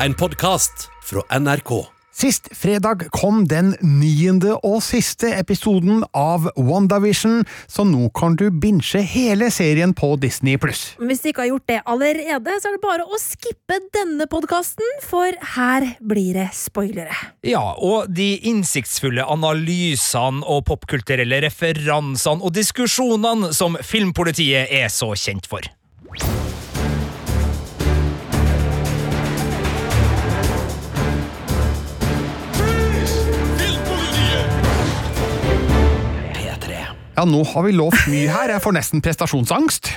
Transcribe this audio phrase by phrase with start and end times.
[0.00, 1.86] en podkast fra NRK.
[2.16, 9.02] Sist fredag kom den niende og siste episoden av WandaVision, så nå kan du binche
[9.04, 10.56] hele serien på Disney+.
[10.56, 14.96] Hvis du ikke har gjort det allerede, så er det bare å skippe denne podkasten,
[15.04, 17.20] for her blir det spoilere.
[17.44, 25.52] Ja, og de innsiktsfulle analysene og popkulturelle referansene og diskusjonene som filmpolitiet er så kjent
[25.52, 25.68] for.
[37.16, 39.88] Ja, nå har vi lovt mye her, jeg får nesten prestasjonsangst.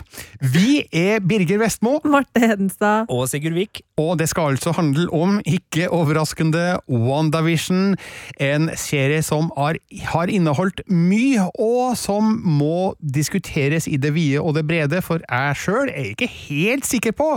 [0.53, 3.09] Vi er Birger Vestmo, Marte Hedenstad.
[3.11, 3.81] Og Sigurd Vik.
[3.99, 7.97] og det skal altså handle om, ikke overraskende, WandaVision.
[8.39, 9.75] En serie som har,
[10.13, 15.57] har inneholdt mye, og som må diskuteres i det vide og det brede, for jeg
[15.59, 17.33] sjøl er ikke helt sikker på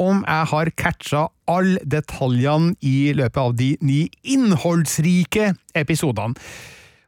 [0.00, 6.40] om jeg har catcha alle detaljene i løpet av de ni innholdsrike episodene.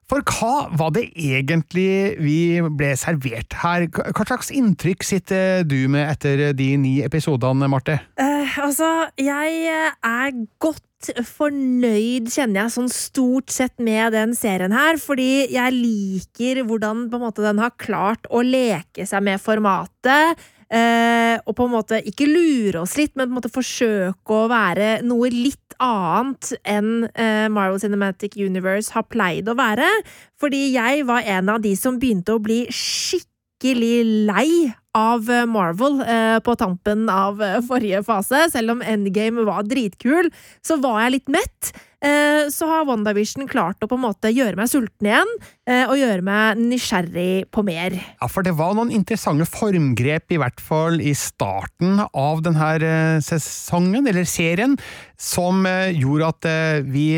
[0.08, 3.84] For hva var det egentlig vi ble servert her?
[3.92, 7.98] Hva slags inntrykk sitter du med etter de ni episodene, Marte?
[8.16, 8.88] Uh, altså,
[9.20, 10.32] jeg eh, er
[10.64, 17.06] godt fornøyd, kjenner jeg, sånn stort sett med den serien her, fordi jeg liker hvordan
[17.12, 20.40] måte, den har klart å leke seg med formatet.
[20.68, 24.48] Eh, og på en måte ikke lure oss litt, men på en måte forsøke å
[24.50, 29.88] være noe litt annet enn eh, Marvel Cinematic Universe har pleid å være.
[30.40, 33.96] Fordi jeg var en av de som begynte å bli skikkelig
[34.28, 34.50] lei
[34.96, 38.46] av eh, Marvel eh, på tampen av eh, forrige fase.
[38.52, 40.32] Selv om Endgame var dritkul,
[40.64, 41.72] så var jeg litt mett.
[41.98, 45.32] Eh, så har WandaVision klart å på en måte gjøre meg sulten igjen,
[45.66, 47.96] eh, og gjøre meg nysgjerrig på mer.
[48.20, 53.18] Ja, for det var noen interessante formgrep, i hvert fall i starten av denne eh,
[53.24, 54.78] sesongen, eller serien,
[55.18, 57.08] som eh, gjorde at eh, vi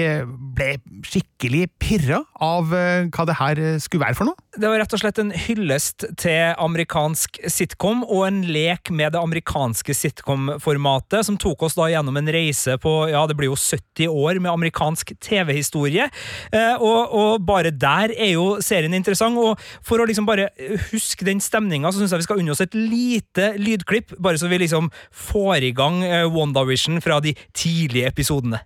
[0.56, 0.70] ble
[1.04, 4.48] skikkelig pirra av eh, hva det her skulle være for noe.
[4.56, 9.21] Det var rett og slett en hyllest til amerikansk sitcom, og en lek med det
[9.21, 14.09] amerikanske sitcom-formatet, som tok oss da gjennom en reise på ja, det blir jo 70
[14.09, 16.09] år med amerikansk TV-historie.
[16.53, 20.50] Eh, og, og bare der er jo serien interessant, og for å liksom bare
[20.91, 24.50] huske den stemninga, så syns jeg vi skal unne oss et lite lydklipp, bare så
[24.50, 28.65] vi liksom får i gang eh, WandaVision fra de tidlige episodene.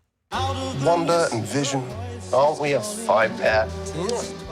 [0.84, 1.84] Wanda and Vision.
[2.32, 3.68] Aren't we a five pair?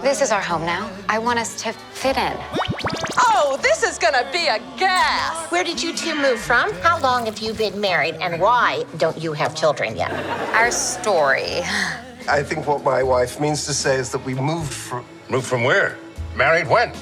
[0.02, 0.88] This is our home now.
[1.08, 2.71] I want us to fit in.
[3.18, 5.50] Oh, this is gonna be a gas!
[5.50, 6.72] Where did you two move from?
[6.74, 8.16] How long have you been married?
[8.20, 10.10] And why don't you have children yet?
[10.54, 11.60] Our story.
[12.28, 15.04] I think what my wife means to say is that we moved from.
[15.28, 15.96] Moved from where?
[16.36, 16.92] Married when?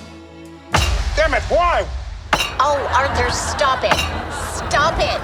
[1.16, 1.86] Damn it, why?
[2.60, 3.98] Oh, Arthur, stop it.
[4.54, 5.20] Stop it.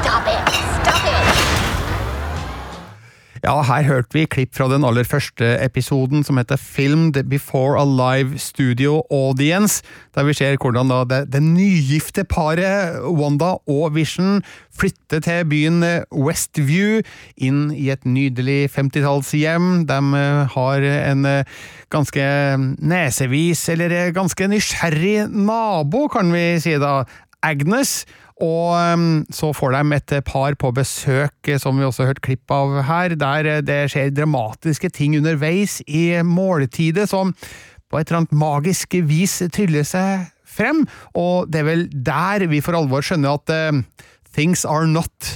[0.00, 0.48] Stop it.
[0.82, 1.35] Stop it.
[3.44, 7.84] Ja, her hørte vi klipp fra den aller første episoden som heter Filmed Before a
[7.84, 9.82] Live Studio Audience,
[10.14, 14.40] der vi ser hvordan da det, det nygifte paret Wanda og Vision
[14.76, 17.02] flytter til byen Westview,
[17.36, 19.86] inn i et nydelig 50-tallshjem.
[19.88, 21.56] De eh, har en eh,
[21.92, 22.26] ganske
[22.80, 27.02] nesevis, eller eh, ganske nysgjerrig nabo, kan vi si da,
[27.44, 28.04] Agnes.
[28.44, 32.24] Og um, så får de et par på besøk, eh, som vi også har hørt
[32.26, 37.32] klipp av her, der eh, det skjer dramatiske ting underveis i måltidet som
[37.88, 40.84] på et eller annet magisk vis tryller seg frem,
[41.16, 44.04] og det er vel der vi for alvor skjønner at uh,
[44.36, 45.32] things are not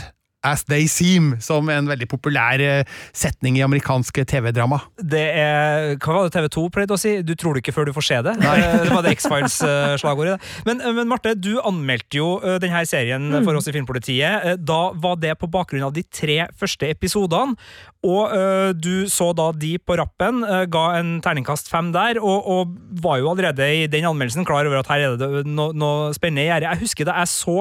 [0.46, 4.80] as they seem, som en veldig populær eh, setning i amerikanske TV-drama.
[4.96, 7.18] Det er Hva var det TV2 pleide å si?
[7.26, 8.36] Du tror det ikke før du får se det?
[8.40, 8.56] Nei.
[8.84, 10.38] Det var det X-Files-slagordet.
[10.68, 14.48] Men, eh, men Marte, du anmeldte jo eh, denne serien for oss i Filmpolitiet.
[14.52, 17.58] Eh, Da var det på bakgrunn av de tre første episodene.
[18.06, 22.46] Og uh, du så da de på rappen, uh, ga en terningkast fem der, og,
[22.48, 22.72] og
[23.04, 26.46] var jo allerede i den anmeldelsen klar over at her er det noe, no, spennende
[26.46, 26.70] i gjære.
[26.70, 27.58] Jeg husker da jeg så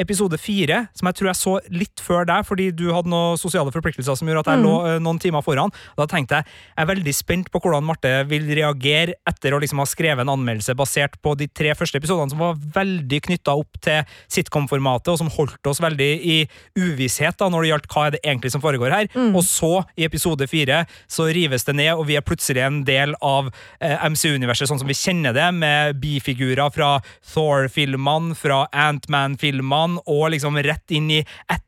[0.00, 3.72] episode fire, som jeg tror jeg så litt før deg, fordi du hadde noen sosiale
[3.74, 5.72] forpliktelser som gjorde at jeg lå eh, noen timer foran.
[5.98, 9.80] Da tenkte jeg jeg er veldig spent på hvordan Marte vil reagere etter å liksom
[9.80, 13.80] ha skrevet en anmeldelse basert på de tre første episodene, som var veldig knytta opp
[13.84, 16.36] til sitcom-formatet, og som holdt oss veldig i
[16.76, 19.08] uvisshet da, når det gjaldt hva er det egentlig som foregår her.
[19.32, 23.16] Og så, i episode fire, så rives det ned, og vi er plutselig en del
[23.24, 23.48] av
[23.80, 26.96] eh, MCU-universet sånn som vi kjenner det, med bifigurer fra
[27.32, 31.20] Thor-filmene, fra Ant-Man-filmene, og liksom rett inn i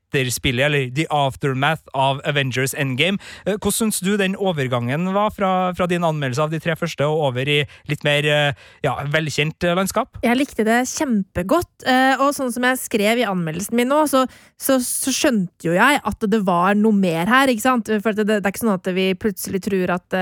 [0.08, 3.18] etterspillet, eller the aftermath av Avengers Endgame.
[3.46, 7.06] Eh, Hvordan syns du den overgangen var fra, fra din anmeldelse av de tre første
[7.06, 7.58] og over i
[7.90, 10.20] litt mer eh, ja, velkjent eh, landskap?
[10.24, 11.86] Jeg likte det kjempegodt,
[12.18, 14.24] og sånn som jeg skrev i anmeldelsen min nå, så,
[14.60, 17.90] så, så skjønte jo jeg at det var noe mer her, ikke sant?
[18.02, 20.18] For det, det er ikke sånn at vi plutselig tror at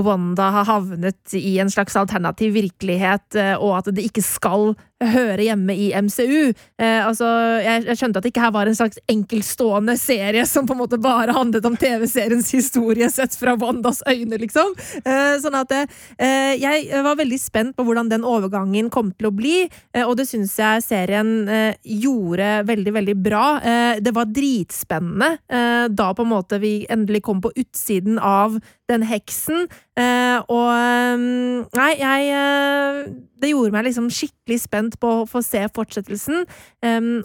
[0.00, 5.74] Wanda har havnet i en slags alternativ virkelighet, og at det ikke skal høre hjemme
[5.76, 6.52] i MCU.
[6.80, 7.26] Eh, altså,
[7.64, 10.82] jeg, jeg skjønte at det ikke her var en slags enkeltstående serie som på en
[10.82, 14.74] måte bare handlet om TV-seriens historie sett fra Wandas øyne, liksom.
[15.04, 19.34] Eh, sånn at eh, jeg var veldig spent på hvordan den overgangen kom til å
[19.34, 21.30] bli, eh, og det syns jeg serien
[21.84, 23.44] gjorde veldig, veldig bra.
[24.02, 28.58] Det var dritspennende da på en måte vi endelig kom på utsiden av
[28.90, 29.66] den heksen.
[30.50, 30.70] Og
[31.20, 33.10] mm, Nei, jeg
[33.40, 36.44] Det gjorde meg liksom skikkelig spent på å få se fortsettelsen,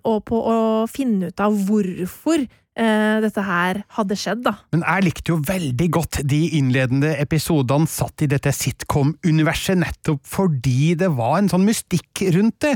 [0.04, 0.58] og på å
[0.92, 4.56] finne ut av hvorfor eh, dette her hadde skjedd, da.
[4.75, 10.94] Men jeg likte jo veldig godt de innledende episodene satt i dette sitcom-universet, nettopp fordi
[11.00, 12.75] det var en sånn mystikk rundt det,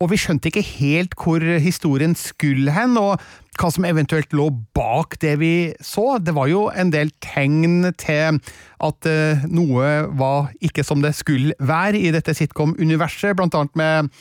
[0.00, 3.22] og vi skjønte ikke helt hvor historien skulle hen, og
[3.58, 5.52] hva som eventuelt lå bak det vi
[5.82, 6.20] så.
[6.22, 8.38] Det var jo en del tegn til
[8.86, 14.12] at eh, noe var ikke som det skulle være i dette sitcom-universet, blant annet med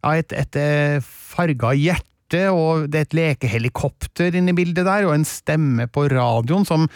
[0.00, 5.06] ja, et, et eh, farga hjerte og det er et lekehelikopter inne i bildet der,
[5.06, 6.88] og en stemme på radioen som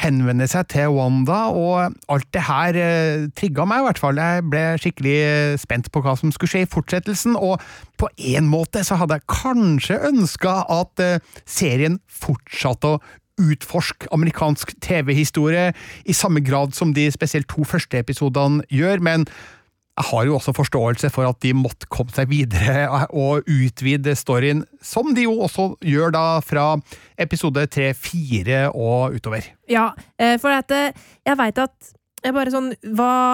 [0.00, 4.20] henvender seg til Wanda, og alt det her eh, trigga meg i hvert fall.
[4.20, 7.62] Jeg ble skikkelig eh, spent på hva som skulle skje i fortsettelsen, og
[8.00, 13.02] på en måte så hadde jeg kanskje ønska at eh, serien fortsatte å
[13.42, 15.72] utforske amerikansk TV-historie
[16.04, 19.26] i samme grad som de spesielt to første episodene gjør, men
[19.92, 24.64] jeg har jo også forståelse for at de måtte komme seg videre og utvide storyen,
[24.80, 26.68] som de jo også gjør da fra
[27.20, 29.50] episode tre, fire og utover.
[29.68, 30.96] Ja, eh, for at eh,
[31.28, 31.92] jeg veit at
[32.22, 32.70] jeg bare sånn,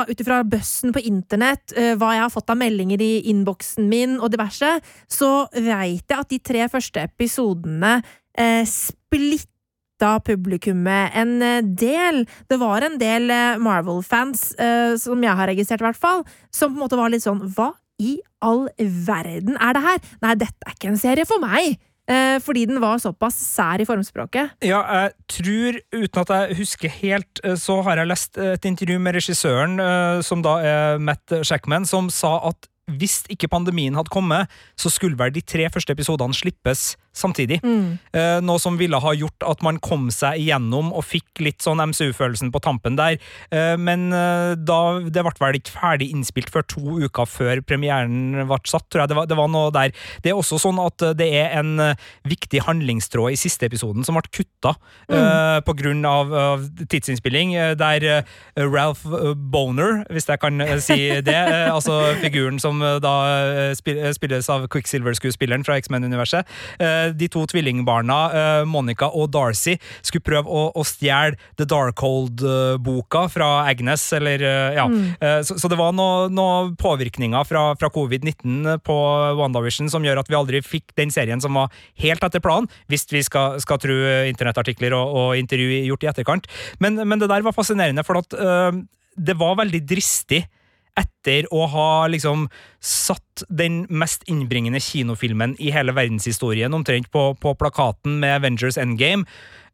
[0.08, 4.16] Ut ifra bøssen på internett, eh, hva jeg har fått av meldinger i innboksen min
[4.16, 4.70] og diverse,
[5.06, 7.98] så veit jeg at de tre første episodene
[8.32, 8.64] eh,
[9.98, 12.26] splitta publikummet en eh, del.
[12.48, 16.72] Det var en del eh, Marvel-fans, eh, som jeg har registrert i hvert fall, som
[16.72, 19.98] på en måte var litt sånn Hva i all verden er det her?
[20.22, 21.78] Nei, dette er ikke en serie for meg!
[22.40, 24.54] Fordi den var såpass sær i formspråket.
[24.64, 29.18] Ja, jeg tror, uten at jeg husker helt, så har jeg lest et intervju med
[29.18, 29.76] regissøren,
[30.24, 32.64] som da er Matt Shackman, som sa at
[32.96, 34.48] hvis ikke pandemien hadde kommet,
[34.78, 37.58] så skulle vel de tre første episodene slippes samtidig.
[37.64, 41.82] Eh, noe som ville ha gjort at man kom seg igjennom og fikk litt sånn
[41.90, 43.18] MCU-følelsen på tampen der.
[43.52, 48.44] Eh, men eh, da, det ble vel ikke ferdig innspilt før to uker før premieren
[48.48, 49.12] ble satt, tror jeg.
[49.12, 49.92] Det var, det var noe der.
[50.24, 54.16] Det er også sånn at det er en eh, viktig handlingstråd i siste episoden som
[54.18, 54.74] ble kutta
[55.10, 60.60] eh, på grunn av, av tidsinnspilling, eh, der eh, Ralph eh, Boner, hvis jeg kan
[60.64, 65.64] eh, si det, eh, altså figuren som eh, da eh, spil- eh, spilles av Quicksilver-skuespilleren
[65.66, 66.48] fra X-Men-universet,
[66.82, 73.26] eh, de to tvillingbarna, eh, Monica og Darcy, skulle prøve å, å stjele The Darkhold-boka
[73.32, 74.86] fra Agnes, eller eh, ja.
[75.20, 78.96] Eh, Så, så det var noen noe påvirkninger fra, fra covid-19 på
[79.38, 81.72] WandaVision som gjør at vi aldri fikk den serien som var
[82.02, 83.96] helt etter planen, hvis vi skal, skal tro
[84.28, 86.48] internettartikler og, og intervju gjort i etterkant.
[86.82, 88.82] Men, men det der var fascinerende, for at øh,
[89.18, 90.44] det var veldig dristig
[90.98, 92.48] etter å ha liksom
[92.82, 99.26] satt den mest innbringende kinofilmen i hele verdenshistorien omtrent på, på plakaten med Avengers Endgame,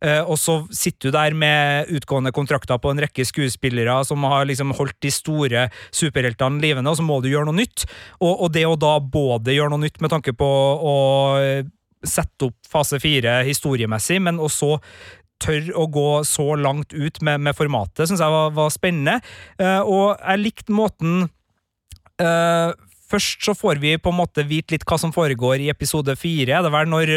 [0.04, 4.44] Uh, og så sitter du der med utgående kontrakter på en rekke skuespillere som har
[4.48, 7.86] liksom holdt de store superheltene livende, og så må du gjøre noe nytt.
[8.18, 10.50] Og, og det å da både gjøre noe nytt med tanke på
[10.90, 10.96] å
[11.40, 11.64] eh,
[12.04, 14.76] sette opp fase fire historiemessig, men også
[15.42, 19.18] tør å gå så langt ut med, med formatet, syns jeg var, var spennende.
[19.58, 21.28] Eh, og jeg likte måten
[22.22, 22.72] eh,
[23.14, 26.62] Først så får vi på en måte vite litt hva som foregår i episode fire.
[26.64, 27.12] Det er når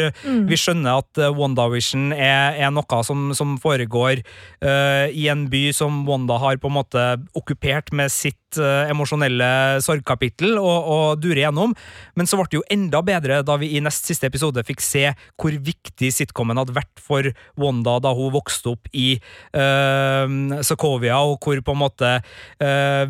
[0.46, 5.64] vi skjønner at uh, WandaVision er, er noe som, som foregår uh, i en by
[5.74, 7.06] som Wanda har på en måte
[7.38, 9.48] okkupert med sitt eh, emosjonelle
[9.84, 11.74] sorgkapittel og, og durer gjennom.
[12.16, 15.04] Men så ble det jo enda bedre da vi i nest siste episode fikk se
[15.38, 17.28] hvor viktig sitcomen hadde vært for
[17.60, 19.18] Wanda da hun vokste opp i
[19.56, 23.04] uh, Sokovia, og hvor på en måte uh,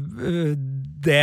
[1.08, 1.22] det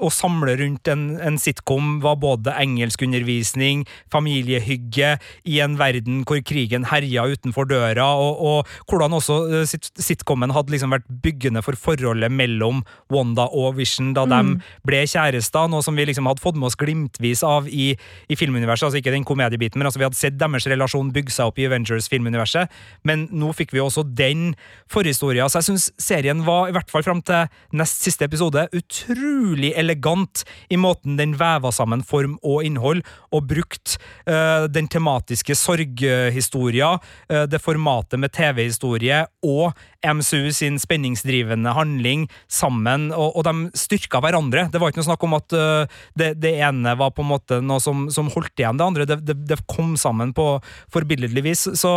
[0.00, 5.16] å samle rundt en, en sitcom var både engelskundervisning, familiehygge,
[5.50, 9.64] i en verden hvor krigen herja utenfor døra, og, og hvordan også
[10.00, 15.68] sitcomen hadde liksom vært byggende for forholdet mellom Wanda og Vision da de ble kjærester,
[15.70, 17.92] noe som vi liksom hadde fått med oss glimtvis av i,
[18.30, 18.88] i filmuniverset.
[18.88, 21.66] altså Ikke den komediebiten, men altså vi hadde sett deres relasjon bygge seg opp i
[21.68, 22.70] Avengers-filmuniverset.
[23.08, 24.54] Men nå fikk vi også den
[24.90, 25.48] forhistoria.
[25.48, 30.44] Så jeg syns serien var, i hvert fall fram til nest siste episode, utrolig elegant
[30.70, 33.02] i måten den veva sammen form og innhold,
[33.34, 36.94] og brukt eh, den tematiske sorghistoria,
[37.30, 44.22] eh, det formatet med TV-historie og MCU sin spenningsdrivende handling sammen, og, og de styrka
[44.24, 44.66] hverandre.
[44.72, 47.60] Det var ikke noe snakk om at uh, det, det ene var på en måte
[47.64, 49.08] noe som, som holdt igjen det andre.
[49.08, 50.48] Det, det, det kom sammen på
[50.92, 51.66] forbilledlig vis.
[51.78, 51.92] Så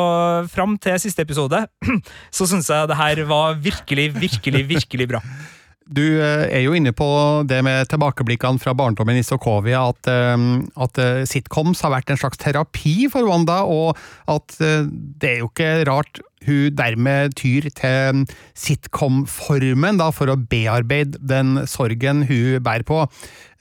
[0.54, 1.66] fram til siste episode
[2.38, 5.24] så syns jeg det her var virkelig, virkelig, virkelig bra.
[5.92, 7.08] Du eh, er jo inne på
[7.50, 10.46] det med tilbakeblikkene fra barndommen i Sokovia, at, eh,
[10.86, 13.98] at eh, sitcoms har vært en slags terapi for Wanda, og
[14.32, 18.24] at det er jo ikke rart hun dermed tyr til
[18.60, 23.06] sitcom-formen for å bearbeide den sorgen hun bærer på.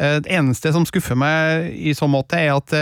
[0.02, 2.74] Det eneste som skuffer meg i så måte, er at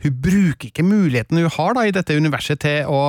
[0.00, 3.02] hun bruker ikke muligheten hun har da, i dette universet til å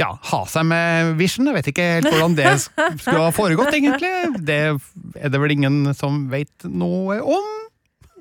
[0.00, 1.46] ja, ha seg med Vision.
[1.50, 2.54] Jeg vet ikke helt hvordan det
[3.02, 4.10] skulle ha foregått, egentlig.
[4.46, 7.52] Det er det vel ingen som vet noe om.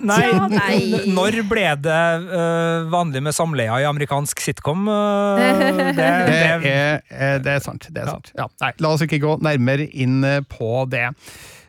[0.04, 1.04] Nei, Ja, nei.
[1.14, 4.88] når ble det uh, vanlig med samleie i amerikansk sitcom?
[4.90, 7.88] Uh, det, Det det, er, eh, det er sant.
[7.94, 8.32] Det er sant.
[8.36, 11.06] Ja, nei, la oss ikke gå nærmere inn eh, på det.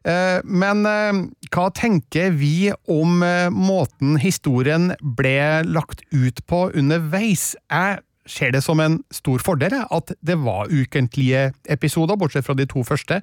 [0.08, 0.82] Eh, Men
[1.52, 3.22] hva tenker vi om
[3.54, 5.36] måten historien ble
[5.68, 7.52] lagt ut på underveis?
[7.70, 12.66] Jeg ser det som en stor fordel at det var ukentlige episoder, bortsett fra de
[12.68, 13.20] to første.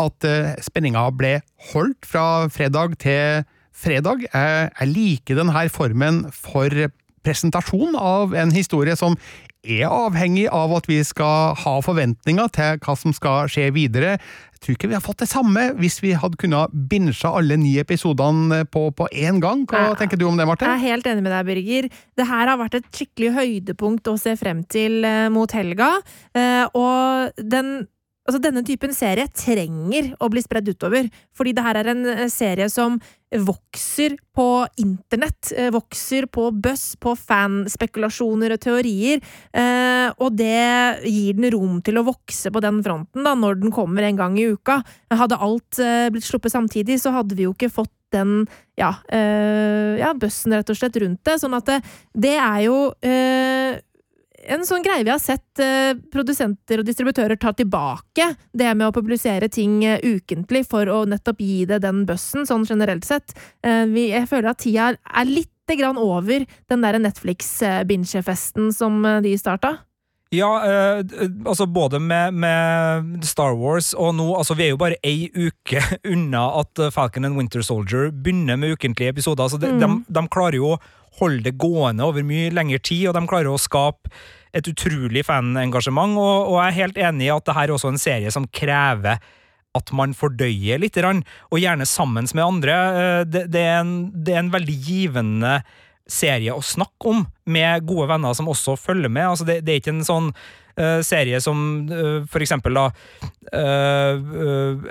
[0.00, 1.38] At eh, spenninga ble
[1.72, 3.44] holdt fra fredag til
[3.76, 4.26] fredag.
[4.32, 6.90] Jeg, jeg liker denne formen for
[7.24, 9.16] presentasjon av en historie som
[9.64, 14.14] er avhengig av at vi skal ha forventninger til hva som skal skje videre.
[14.56, 17.74] Jeg tror ikke vi har fått det samme hvis vi hadde kunnet binsja alle ni
[17.80, 19.66] episodene på, på én gang.
[19.68, 19.94] Hva Ja.
[20.00, 20.64] tenker du om det, Marte?
[20.68, 21.88] Jeg er helt enig med deg, Birger.
[22.16, 25.92] Det her har vært et skikkelig høydepunkt å se frem til eh, mot helga.
[26.34, 27.86] Eh, og den
[28.30, 32.28] Altså, denne typen serie trenger å bli spredd utover, fordi det her er en eh,
[32.30, 33.00] serie som
[33.42, 34.44] vokser på
[34.78, 39.18] internett, eh, vokser på buzz, på fanspekulasjoner og teorier,
[39.50, 43.74] eh, og det gir den rom til å vokse på den fronten da, når den
[43.74, 44.78] kommer en gang i uka.
[45.10, 45.82] Hadde alt
[46.14, 48.46] blitt sluppet samtidig, så hadde vi jo ikke fått den
[48.78, 51.36] ja, øh, ja, bøssen rett og slett rundt det.
[51.42, 51.78] Sånn at det,
[52.14, 53.78] det er jo eh,
[54.48, 58.26] en sånn greie vi har sett eh, produsenter og distributører ta tilbake.
[58.52, 62.66] Det med å publisere ting eh, ukentlig for å nettopp gi det den bøssen, sånn
[62.68, 63.34] generelt sett.
[63.66, 69.20] Eh, vi, jeg føler at tida er litt grann over den der Netflix-binge-festen som eh,
[69.26, 69.76] de starta.
[70.30, 71.00] Ja, eh,
[71.44, 75.80] altså både med, med Star Wars og nå altså Vi er jo bare ei uke
[76.12, 79.48] unna at eh, Falcon and Winter Soldier begynner med ukentlige episoder.
[79.48, 79.80] Altså de, Mm.
[79.82, 80.80] de, de klarer jo å
[81.18, 84.10] holde det gående over mye lengre tid, og de klarer å skape
[84.54, 86.14] et utrolig fanengasjement.
[86.14, 88.46] Og, og jeg er helt enig i at det her er også en serie som
[88.54, 89.18] krever
[89.78, 92.78] at man fordøyer litt, og gjerne sammen med andre.
[93.02, 95.58] Eh, Det, det, er en, det er en veldig givende
[96.10, 99.28] serie å snakke om, med gode venner som også følger med.
[99.32, 100.32] Altså det, det er ikke en sånn
[100.78, 102.86] eh, serie som uh, for eksempel da
[103.52, 104.18] eh,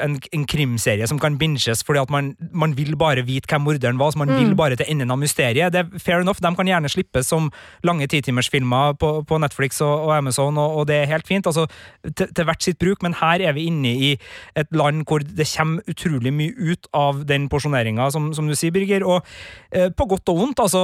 [0.04, 4.00] en, en krimserie som kan binges fordi at man, man vil bare vite hvem morderen
[4.00, 5.74] var, så man vil bare til enden av mysteriet.
[5.74, 7.50] Det er fair enough, de kan gjerne slippes som
[7.88, 11.68] lange titimersfilmer på, på Netflix og, og Amazon, og, og det er helt fint, altså
[12.04, 14.12] til, til hvert sitt bruk, men her er vi inne i
[14.60, 18.74] et land hvor det kommer utrolig mye ut av den porsjoneringa, som, som du sier,
[18.76, 19.26] Birger, og
[19.70, 20.82] på godt og vondt, altså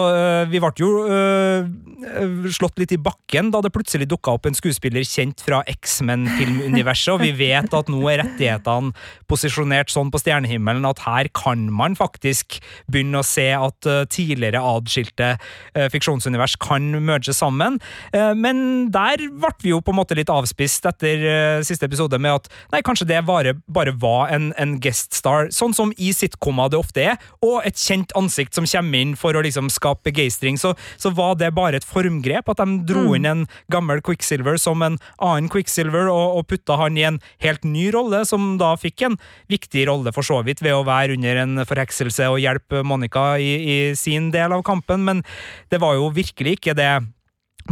[0.50, 5.42] vi ble jo slått litt i bakken da det plutselig dukka opp en skuespiller kjent
[5.42, 8.94] fra X-Men-filmuniverset, og vi vet at nå er rettighetene
[9.30, 12.60] posisjonert sånn på stjernehimmelen at her kan man faktisk
[12.92, 17.80] begynne å se at eh, tidligere adskilte eh, fiksjonsunivers kan merge sammen.
[18.14, 22.42] Eh, men der ble vi jo på en måte litt avspist etter siste episode med
[22.42, 26.72] at nei, kanskje det bare, bare var en, en guest star, sånn som i sitcomer
[26.72, 30.60] det ofte er, og et kjent ansikt som kommer inn for å liksom skape begeistring,
[30.62, 34.75] så, så var det bare et formgrep, at de dro inn en gammel Quicksilver som
[34.84, 39.08] en annen Quicksilver, og, og putta han i en helt ny rolle, som da fikk
[39.08, 39.20] en
[39.52, 43.52] viktig rolle for så vidt ved å være under en forhekselse og hjelpe Monica i,
[43.56, 45.26] i sin del av kampen, men
[45.72, 46.94] det var jo virkelig ikke det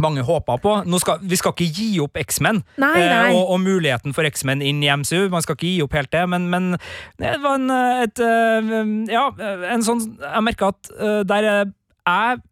[0.00, 0.74] mange håpa på.
[0.98, 4.90] Skal, vi skal ikke gi opp X-Men eh, og, og muligheten for X-Men inn i
[4.90, 5.28] MCU.
[5.32, 6.72] Man skal ikke gi opp helt det, men, men
[7.20, 8.72] det var en, eh, et, eh,
[9.14, 9.28] Ja,
[9.74, 11.60] en sånn Jeg merka at eh, der er
[12.04, 12.42] jeg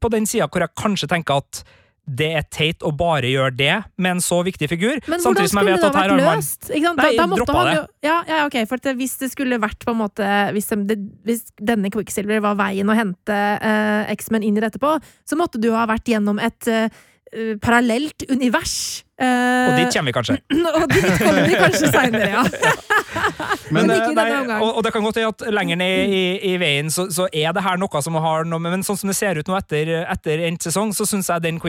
[0.00, 1.64] på den sida hvor jeg kanskje tenker at
[2.04, 4.98] det er teit å bare gjøre det med en så viktig figur.
[5.08, 6.98] Men hvordan som jeg skulle vet det at her vært har man-?
[7.00, 7.74] Nei, da, da måtte droppa det.
[7.78, 10.98] jo ja, ja, ok, for det- Hvis det skulle vært på en måte Hvis, det,
[11.24, 14.92] hvis denne Quicksilver var veien å hente uh, X-Men inn i dette på,
[15.24, 16.88] så måtte du ha vært gjennom et eh,
[17.34, 19.02] eh, parallelt univers.
[19.14, 19.26] Uh,
[19.70, 20.36] Og dit kommer vi kanskje.
[20.78, 22.42] og dit kommer vi kanskje seinere, ja.
[23.74, 24.62] Men, men, ikke i nei, denne omgang.
[24.62, 27.54] og, og det kan godt hende at lenger ned i, i veien så, så er
[27.56, 29.92] det her noe som har noe med Men sånn som det ser ut nå etter,
[30.02, 31.60] etter endt sesong, så syns jeg den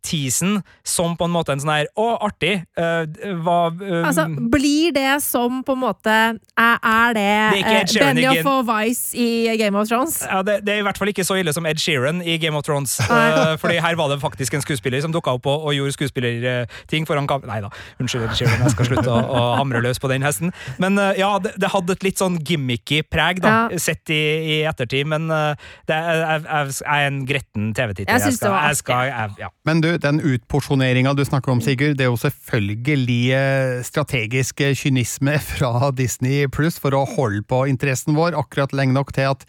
[0.00, 2.64] Quicksilver-teasen som på en måte en sånn her Å, artig!
[2.78, 3.04] Uh,
[3.44, 7.86] var eh, Altså, blir det som på en måte Er, er det, Det er eh,
[7.86, 10.20] Sheeran Benioff og Vice i Game of Thrones?
[10.24, 12.56] ja, det, det er i hvert fall ikke så ille som Ed Sheeran i Game
[12.56, 12.98] of Thrones.
[13.00, 17.06] Eh, fordi her var det faktisk en skuespiller som dukka opp og, og gjorde skuespillerting
[17.08, 17.46] foran kamp...
[17.48, 20.52] Nei da, unnskyld Ed Sheeran, jeg skal slutte å, å hamre løs på den hesten.
[20.82, 23.80] Men eh, ja, det, det hadde et litt sånn gimmicky preg, da, Ja.
[23.82, 24.20] sett i,
[24.54, 25.08] i ettertid.
[25.10, 28.12] Men eh, det er, jeg, jeg, jeg er en gretten TV-titter.
[28.14, 29.50] Jeg synes det var jeg skal, jeg, ja.
[29.68, 35.38] Men du, den utporsjoneringa du snakker om, Sigurd, det er jo selvfølgelig eh, strategisk kynisme
[35.50, 39.46] fra Disney pluss for å holde på interessen vår akkurat lenge nok til at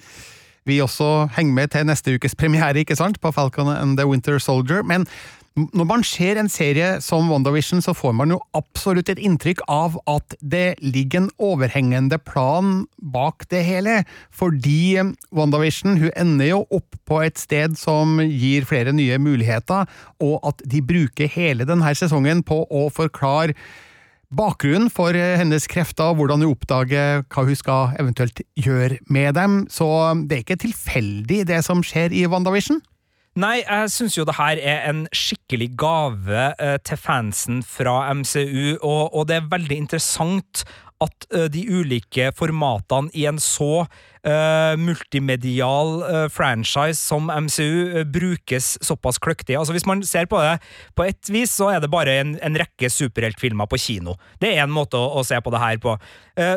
[0.70, 4.38] vi også henger med til neste ukes premiere, ikke sant, på Falcon and the Winter
[4.40, 4.84] Soldier.
[4.86, 5.08] Men
[5.60, 9.98] når man ser en serie som WandaVision, så får man jo absolutt et inntrykk av
[10.08, 13.98] at det ligger en overhengende plan bak det hele.
[14.32, 19.90] Fordi eh, WandaVision hun ender jo opp på et sted som gir flere nye muligheter,
[20.24, 23.58] og at de bruker hele denne sesongen på å forklare
[24.32, 29.66] bakgrunnen for eh, hennes krefter, hvordan hun oppdager hva hun skal eventuelt gjøre med dem.
[29.68, 29.90] Så
[30.24, 32.80] det er ikke tilfeldig, det som skjer i WandaVision.
[33.40, 38.76] Nei, jeg syns jo det her er en skikkelig gave eh, til fansen fra MCU,
[38.84, 40.66] og, og det er veldig interessant
[41.02, 43.88] at eh, de ulike formatene i en så
[44.22, 49.56] Uh, multimedial uh, franchise som MCU uh, brukes såpass kløktig.
[49.58, 50.60] Altså Hvis man ser på det
[50.94, 54.14] på ett vis, så er det bare en, en rekke superheltfilmer på kino.
[54.38, 55.98] Det er en måte å, å se på det her på.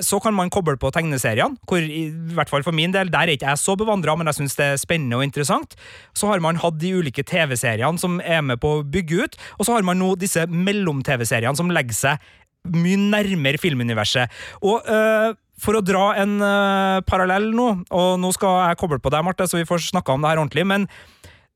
[0.05, 3.25] Så kan man koble på tegneseriene, hvor i, i hvert fall for min del, der
[3.25, 5.73] er ikke jeg så bevandra, men jeg syns det er spennende og interessant.
[6.13, 9.65] Så har man hatt de ulike TV-seriene som er med på å bygge ut, og
[9.65, 12.33] så har man nå disse mellom-TV-seriene som legger seg
[12.73, 14.33] mye nærmere filmuniverset.
[14.65, 19.13] Og øh, for å dra en øh, parallell nå, og nå skal jeg koble på
[19.13, 20.89] deg, Marte, så vi får snakka om det her ordentlig, men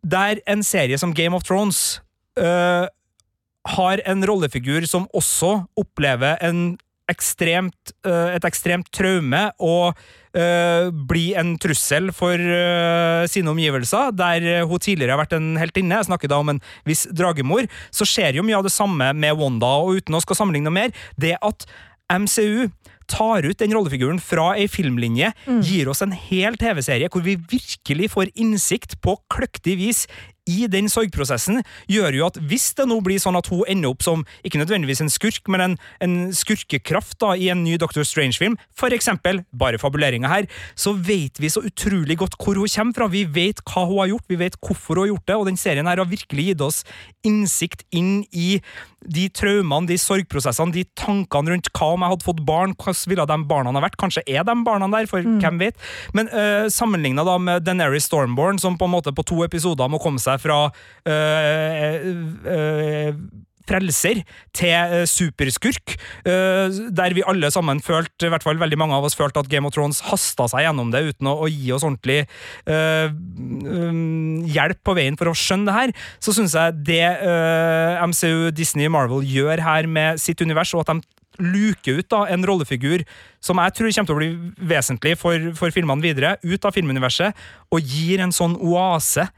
[0.06, 2.00] der en serie som Game of Thrones
[2.38, 2.86] øh,
[3.68, 9.99] har en rollefigur som også opplever en ekstremt, øh, et ekstremt traume og
[10.38, 15.97] bli blir en trussel for øh, sine omgivelser, der hun tidligere har vært en heltinne,
[15.97, 19.34] jeg snakker da om en viss dragemor, så skjer jo mye av det samme med
[19.40, 21.66] Wanda, og uten å skal sammenligne mer, det at
[22.12, 22.68] MCU
[23.08, 25.32] tar ut den rollefiguren fra ei filmlinje,
[25.64, 30.04] gir oss en hel TV-serie hvor vi virkelig får innsikt på kløktig vis
[30.49, 34.04] i den sorgprosessen, gjør jo at hvis det nå blir sånn at hun ender opp
[34.04, 38.56] som ikke nødvendigvis en skurk, men en, en skurkekraft da, i en ny Doctor Strange-film,
[38.78, 43.11] for eksempel, bare fabuleringa her, så vet vi så utrolig godt hvor hun kommer fra.
[43.13, 45.61] Vi vet hva hun har gjort, vi vet hvorfor hun har gjort det, og den
[45.61, 46.82] serien her har virkelig gitt oss
[47.26, 48.58] innsikt inn i
[49.06, 53.26] de traumene, de sorgprosessene, de tankene rundt hva om jeg hadde fått barn, hvordan ville
[53.30, 53.99] de barna ha vært?
[54.00, 55.78] Kanskje er de barna der, for hvem vet?
[56.17, 60.00] Men uh, sammenligna da med Denery Stormborn, som på en måte på to episoder må
[60.02, 60.62] komme seg fra
[61.08, 62.08] øh,
[62.56, 63.12] øh,
[63.68, 64.22] frelser
[64.56, 65.92] til superskurk,
[66.24, 69.68] der vi alle sammen følte, i hvert fall veldig mange av oss følte at Game
[69.68, 72.22] of Thrones hasta seg gjennom det uten å, å gi oss ordentlig
[72.70, 78.00] uh, um, hjelp på veien for å skjønne det her, så syns jeg det uh,
[78.08, 82.46] MCU, Disney, Marvel gjør her med sitt univers, og at de luker ut da en
[82.46, 83.04] rollefigur
[83.44, 87.36] som jeg tror kommer til å bli vesentlig for, for filmene videre, ut av filmuniverset,
[87.70, 89.28] og gir en sånn oase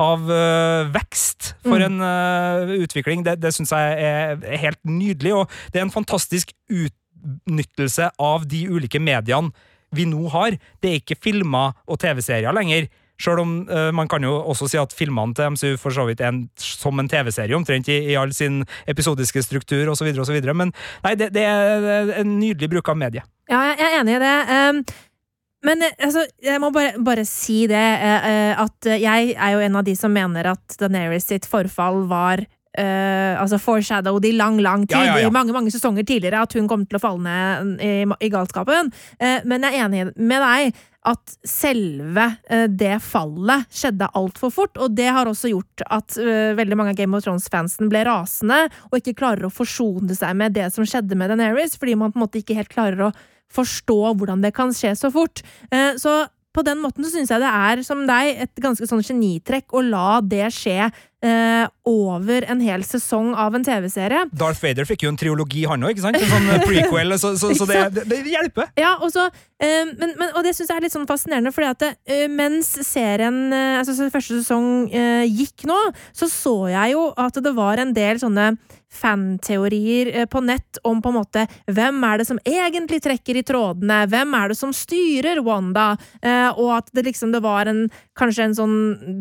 [0.00, 3.24] av øh, vekst for en øh, utvikling.
[3.26, 8.48] Det, det syns jeg er, er helt nydelig, og det er en fantastisk utnyttelse av
[8.48, 9.52] de ulike mediene
[9.94, 10.56] vi nå har.
[10.80, 12.88] Det er ikke filmer og TV-serier lenger.
[13.20, 16.22] Selv om uh, man kan jo også si at filmene til MCU for så vidt
[16.24, 20.38] er en, som en TV-serie, omtrent i, i all sin episodiske struktur osv., osv.
[20.54, 20.72] Men
[21.04, 23.26] nei, det, det er en nydelig bruk av medie.
[23.50, 24.34] Ja, jeg er enig i det.
[24.48, 24.82] Um,
[25.66, 29.64] men eh, altså, jeg må bare, bare si det, eh, eh, at jeg er jo
[29.64, 32.44] en av de som mener at Daenerys sitt forfall var
[32.80, 35.28] eh, altså foreshadowed i lang, lang tid, Ja, ja, ja.
[35.28, 37.92] i mange mange sesonger tidligere, at hun kom til å falle ned i,
[38.26, 38.92] i galskapen.
[39.20, 44.80] Uh, men jeg er enig med deg at selve uh, det fallet skjedde altfor fort,
[44.80, 48.66] og det har også gjort at uh, veldig mange av Game of Thrones-fansen ble rasende
[48.90, 52.20] og ikke klarer å forsone seg med det som skjedde med Daenerys, fordi man på
[52.20, 53.14] en måte ikke helt klarer å
[53.50, 55.40] forstå hvordan det kan skje så fort.
[55.98, 56.12] Så
[56.54, 59.82] på den måten så syns jeg det er, som deg, et ganske sånn genitrekk å
[59.86, 60.88] la det skje
[61.24, 64.26] eh, over en hel sesong av en TV-serie.
[64.36, 66.20] Darth Vader fikk jo en triologi, han òg, ikke sant?
[66.20, 68.70] En sånn eh, prequel, så, så, så det, det, det hjelper.
[68.80, 69.28] Ja, og, så,
[69.60, 72.72] eh, men, men, og det syns jeg er litt sånn fascinerende, fordi at eh, mens
[72.86, 75.78] serien, eh, altså første sesong gikk nå,
[76.16, 78.52] så så jeg jo at det var en del sånne
[78.90, 84.00] fanteorier på nett om på en måte hvem er det som egentlig trekker i trådene,
[84.10, 85.92] hvem er det som styrer Wanda,
[86.56, 87.84] og at det liksom det var en
[88.18, 88.74] kanskje en sånn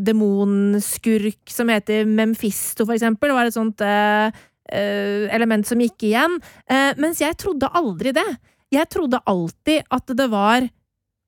[0.07, 4.29] demonskurk som heter Memphisto, for eksempel, var et sånt uh,
[4.69, 8.27] element som gikk igjen, Uh, mens jeg trodde aldri det.
[8.69, 10.67] Jeg trodde alltid at det var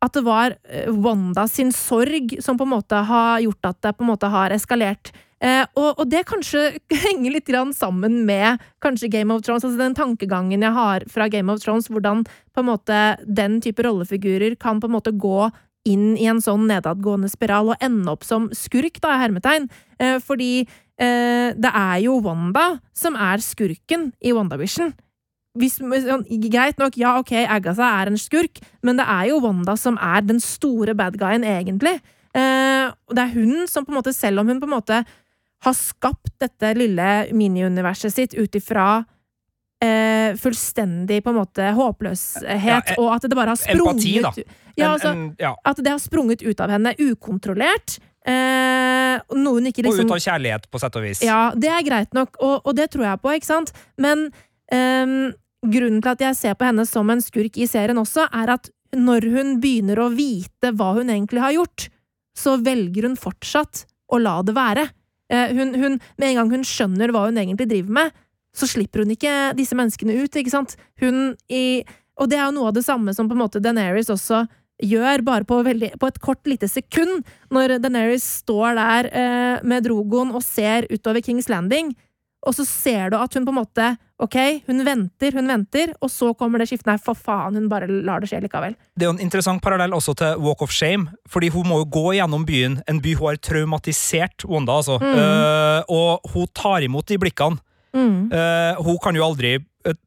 [0.02, 0.56] at det var
[1.04, 4.54] Wanda sin sorg som på en måte har gjort at det på en måte har
[4.54, 5.12] eskalert.
[5.42, 6.68] Eh, og, og, det kanskje
[7.08, 11.52] henger litt sammen med kanskje Game of Thrones, altså den tankegangen jeg har fra Game
[11.52, 15.50] of Thrones, hvordan på en måte den type rollefigurer kan på en måte gå
[15.90, 19.70] inn i en sånn nedadgående spiral og ende opp som skurk, da, hermetegn.
[20.02, 24.94] Eh, fordi eh, det er jo Wanda som er skurken i WandaVision
[25.60, 29.76] hvis, sånn, greit nok, ja, ok, Agatha er en skurk, men det er jo Wanda
[29.80, 31.98] som er den store bad egentlig.
[32.32, 35.02] Eh, det er hun som på en måte, selv om hun på en måte
[35.62, 39.04] har skapt dette lille miniuniverset sitt ut ifra
[39.84, 44.46] eh, fullstendig på en måte håpløshet, ja, en, og at det bare har sprunget Empati,
[44.46, 44.60] da.
[44.78, 45.52] Ja, altså, en, en, ja.
[45.68, 47.98] At det har sprunget ut av henne ukontrollert.
[48.22, 51.24] Eh, ikke liksom Og ut av kjærlighet, på sett og vis.
[51.26, 53.74] Ja, det er greit nok, og, og det tror jeg på, ikke sant?
[54.02, 54.30] Men
[54.72, 58.56] eh, grunnen til at jeg ser på henne som en skurk i serien også, er
[58.58, 61.88] at når hun begynner å vite hva hun egentlig har gjort,
[62.38, 64.88] så velger hun fortsatt å la det være.
[65.32, 68.18] Uh, hun, hun, med en gang hun skjønner hva hun egentlig driver med,
[68.56, 70.78] så slipper hun ikke disse menneskene ut, ikke sant?
[71.02, 71.84] Hun i
[72.22, 74.44] Og det er jo noe av det samme som på en måte Deneris også
[74.82, 79.86] gjør, bare på, veldig, på et kort lite sekund, når Deneris står der eh, med
[79.86, 81.94] Drogon og ser utover Kings Landing
[82.42, 84.36] og så ser du at hun på en måte Ok,
[84.68, 86.92] hun venter, hun venter, og så kommer det skiftet.
[86.92, 88.76] Nei, for faen, hun bare lar det skje likevel.
[88.94, 91.88] Det er jo en interessant parallell også til Walk of Shame, fordi hun må jo
[91.90, 95.18] gå gjennom byen, en by hun har traumatisert, Wanda, altså, mm.
[95.18, 97.58] uh, og hun tar imot de blikkene.
[97.96, 98.32] Mm.
[98.32, 99.58] Uh, hun kan jo aldri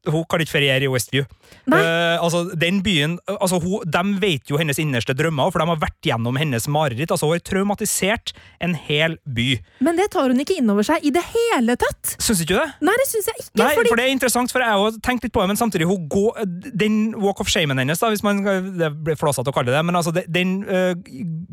[0.07, 1.25] hun kan ikke feriere i Westview.
[1.67, 5.79] Uh, altså, den byen, altså, hun, De vet jo hennes innerste drømmer, for de har
[5.81, 7.11] vært gjennom hennes mareritt.
[7.11, 9.47] Altså, hun har traumatisert en hel by.
[9.85, 12.15] Men det tar hun ikke inn over seg i det hele tatt!
[12.15, 12.69] Syns ikke du det?
[12.87, 13.55] Nei, det syns jeg ikke.
[13.61, 13.91] Nei, fordi...
[13.91, 16.45] for Det er interessant, for jeg har tenkt litt på det, men samtidig hun går,
[16.85, 19.97] den walk of shamen hennes, da, hvis man det blir flåsete å kalle det men
[19.97, 20.57] altså, den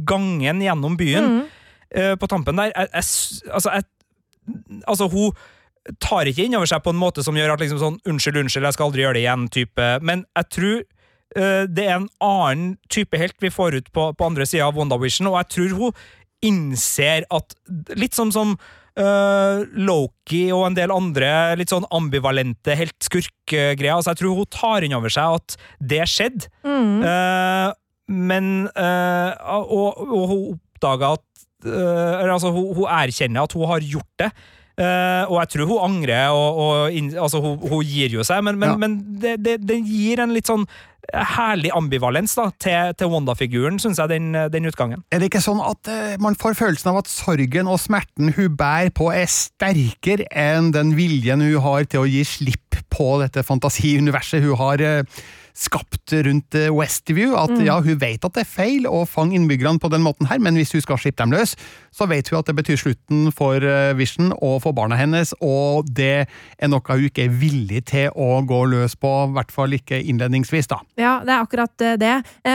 [0.06, 2.16] gangen gjennom byen mm.
[2.20, 3.06] på tampen der jeg, jeg,
[3.54, 3.86] altså, jeg,
[4.90, 5.32] altså, hun
[6.02, 8.66] tar ikke inn over seg på en måte som gjør at liksom sånn 'unnskyld, unnskyld,
[8.68, 9.88] jeg skal aldri gjøre det igjen'-type.
[10.06, 10.76] Men jeg tror
[11.38, 14.78] uh, det er en annen type helt vi får ut på, på andre sida av
[14.78, 15.98] WandaVision, og jeg tror hun
[16.42, 17.54] innser at
[17.94, 18.56] Litt som som
[18.98, 23.94] uh, Loki og en del andre litt sånn ambivalente helt-skurk-greier.
[23.94, 26.98] Altså, jeg tror hun tar inn over seg at det skjedde, mm.
[27.06, 27.70] uh,
[28.12, 31.28] men og, og, hun oppdaga at
[31.62, 34.32] Altså, hun, hun erkjenner at hun har gjort det.
[34.72, 38.40] Uh, og jeg tror hun angrer, og, og in, altså, hun, hun, gir jo seg,
[38.46, 38.78] men, men, ja.
[38.80, 40.64] men det, det, det, gir en litt sånn
[41.12, 45.02] herlig ambivalens da, til, til Wanda-figuren, syns jeg, den, den, utgangen.
[45.12, 48.56] Er det ikke sånn at uh, man får følelsen av at sorgen og smerten hun
[48.56, 53.44] bærer på, er sterkere enn den viljen hun har til å gi slipp på dette
[53.44, 55.22] fantasiuniverset hun har uh,
[55.54, 57.36] skapt rundt eh, Westview.
[57.36, 57.64] At mm.
[57.66, 60.56] ja, hun vet at det er feil å fange innbyggerne på den måten her, men
[60.58, 61.54] hvis hun skal slippe dem løs,
[61.92, 65.88] så vet hun at det betyr slutten for eh, Vision og for barna hennes, og
[65.92, 69.76] det er noe hun ikke er villig til å gå løs på, i hvert fall
[69.76, 70.80] ikke innledningsvis, da.
[71.00, 72.14] Ja, det er akkurat eh, det.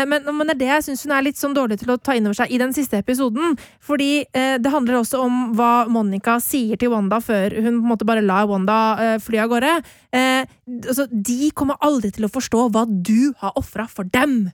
[0.10, 2.16] Men, men det er det jeg syns hun er litt sånn dårlig til å ta
[2.18, 3.56] inn over seg i den siste episoden.
[3.84, 8.08] Fordi det handler også om hva Monica sier til Wanda før hun på en måte
[8.08, 9.74] bare lar Wanda fly av gårde.
[10.18, 14.48] Altså, de kommer aldri til å forstå hva du har ofra for dem!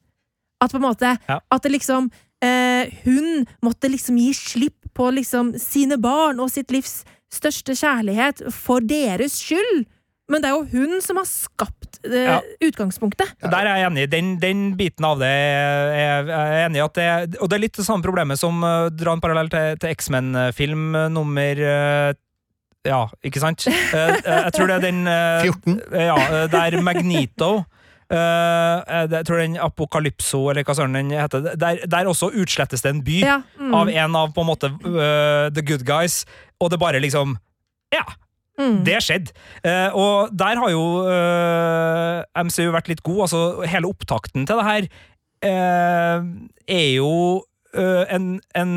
[0.64, 1.40] At på en måte ja.
[1.52, 2.06] At det liksom
[2.44, 7.02] eh, Hun måtte liksom gi slipp på liksom sine barn og sitt livs
[7.34, 9.88] største kjærlighet for deres skyld!
[10.32, 12.38] Men det er jo hun som har skapt eh, ja.
[12.64, 13.34] utgangspunktet.
[13.42, 14.06] Der er jeg enig.
[14.12, 16.84] Den, den biten av det er jeg enig i.
[16.86, 17.08] at det,
[17.44, 20.86] Og det er litt det samme problemet som uh, drar en parallell til, til X-Men-film
[20.96, 22.14] uh, nummer uh,
[22.86, 23.68] ja, ikke sant?
[23.68, 25.80] jeg tror det er den 14.
[25.94, 27.64] Ja, der Magnito
[28.14, 32.92] Uh, jeg tror den Apokalypso, eller hva søren den heter, der, der, også utslettes det
[32.92, 33.72] en by ja, mm.
[33.74, 36.24] av en av på en måte uh, the good guys,
[36.62, 37.38] og det bare liksom
[37.94, 38.06] Ja!
[38.54, 38.84] Mm.
[38.86, 39.34] Det skjedde.
[39.66, 40.84] Uh, og der har jo
[42.38, 43.24] MCU vært litt god.
[43.26, 44.90] Altså, hele opptakten til det her
[45.44, 47.42] er jo
[47.74, 48.76] en, en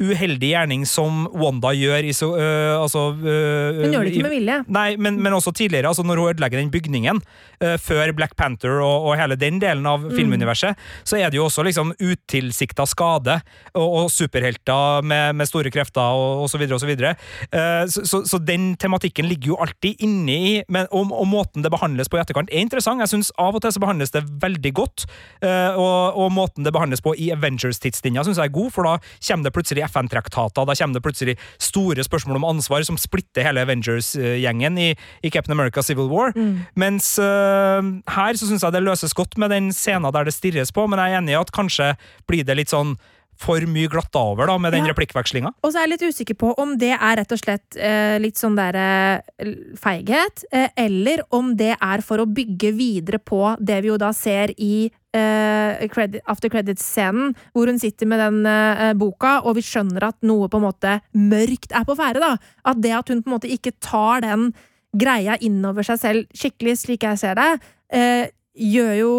[0.00, 4.34] uheldig gjerning som Wanda gjør i så øh, altså, øh, Hun gjør det ikke med
[4.36, 4.58] vilje.
[4.68, 7.20] Nei, men, men også tidligere, altså når hun ødelegger den bygningen,
[7.62, 10.16] øh, før Black Panther og, og hele den delen av Mm.
[10.16, 13.38] filmuniverset, så er det jo også liksom utilsikta skade
[13.74, 17.14] og, og superhelter med, med store krefter og, og så videre og så videre.
[17.52, 21.64] Eh, så, så, så den tematikken ligger jo alltid inni i, men, og, og måten
[21.64, 23.02] det behandles på i etterkant er interessant.
[23.02, 25.06] Jeg synes av og til så behandles det veldig godt,
[25.44, 29.46] uh, og, måten det behandles på i Avengers-tidslinja synes jeg er god, for da kommer
[29.46, 34.78] det plutselig FN-traktater, da kommer det plutselig store spørsmål om ansvar som splitter hele Avengers-gjengen
[34.78, 34.90] i,
[35.22, 36.32] i Captain America Civil War.
[36.78, 37.80] Mens uh,
[38.16, 40.98] her så syns jeg det løses godt med den scenen der det stirres på, men
[41.02, 41.94] jeg er enig i at kanskje
[42.28, 42.96] blir det litt sånn
[43.42, 44.92] for mye glatta over da, med den Ja.
[44.92, 45.50] replikkvekslinga.
[45.64, 48.38] Og så er jeg litt usikker på om det er rett og slett eh, litt
[48.38, 53.80] sånn der eh, feighet, eh, eller om det er for å bygge videre på det
[53.82, 58.92] vi jo da ser i eh, credit, after credits-scenen, hvor hun sitter med den eh,
[58.98, 62.22] boka, og vi skjønner at noe på en måte mørkt er på ferde.
[62.22, 62.36] da.
[62.68, 64.50] At det at hun på en måte ikke tar den
[64.92, 67.52] greia innover seg selv skikkelig, slik jeg ser det,
[67.92, 69.14] eh, gjør jo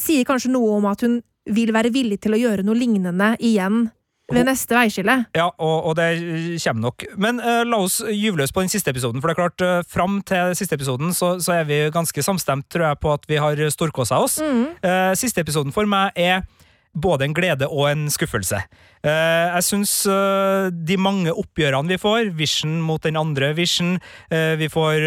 [0.00, 1.18] Sier kanskje noe om at hun
[1.52, 3.90] vil være villig til å gjøre noe lignende igjen
[4.34, 5.16] ved neste veiskille.
[5.36, 6.08] Ja, og, og det
[6.64, 7.06] kommer nok.
[7.20, 9.20] Men uh, la oss gyve løs på den siste episoden.
[9.22, 12.68] For det er klart, uh, fram til siste episoden så, så er vi ganske samstemt,
[12.72, 14.38] tror jeg, på at vi har storkosa oss.
[14.40, 16.42] Eh, siste episoden for meg er
[16.90, 18.58] både en glede og en skuffelse.
[19.06, 19.92] Jeg syns
[20.74, 23.94] de mange oppgjørene vi får, Vision mot den andre Vision,
[24.28, 25.06] vi får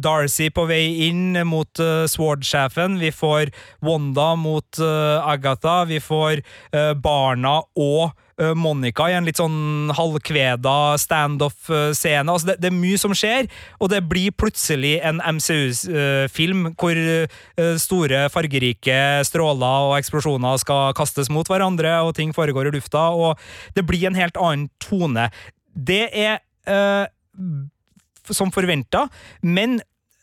[0.00, 3.52] Darcy på vei inn mot uh, Sword-sjefen, vi får
[3.84, 6.40] Wanda mot eh, Agatha, vi får
[6.72, 12.26] eh, barna og eh, Monica i en litt sånn halvkveda standoff-scene.
[12.26, 17.74] Altså det, det er mye som skjer, og det blir plutselig en MCU-film hvor eh,
[17.80, 23.38] store, fargerike stråler og eksplosjoner skal kastes mot hverandre, og ting foregår i lufta, og
[23.78, 25.28] det blir en helt annen tone.
[25.74, 27.06] Det er eh,
[28.36, 29.06] som forventa,
[29.42, 29.78] men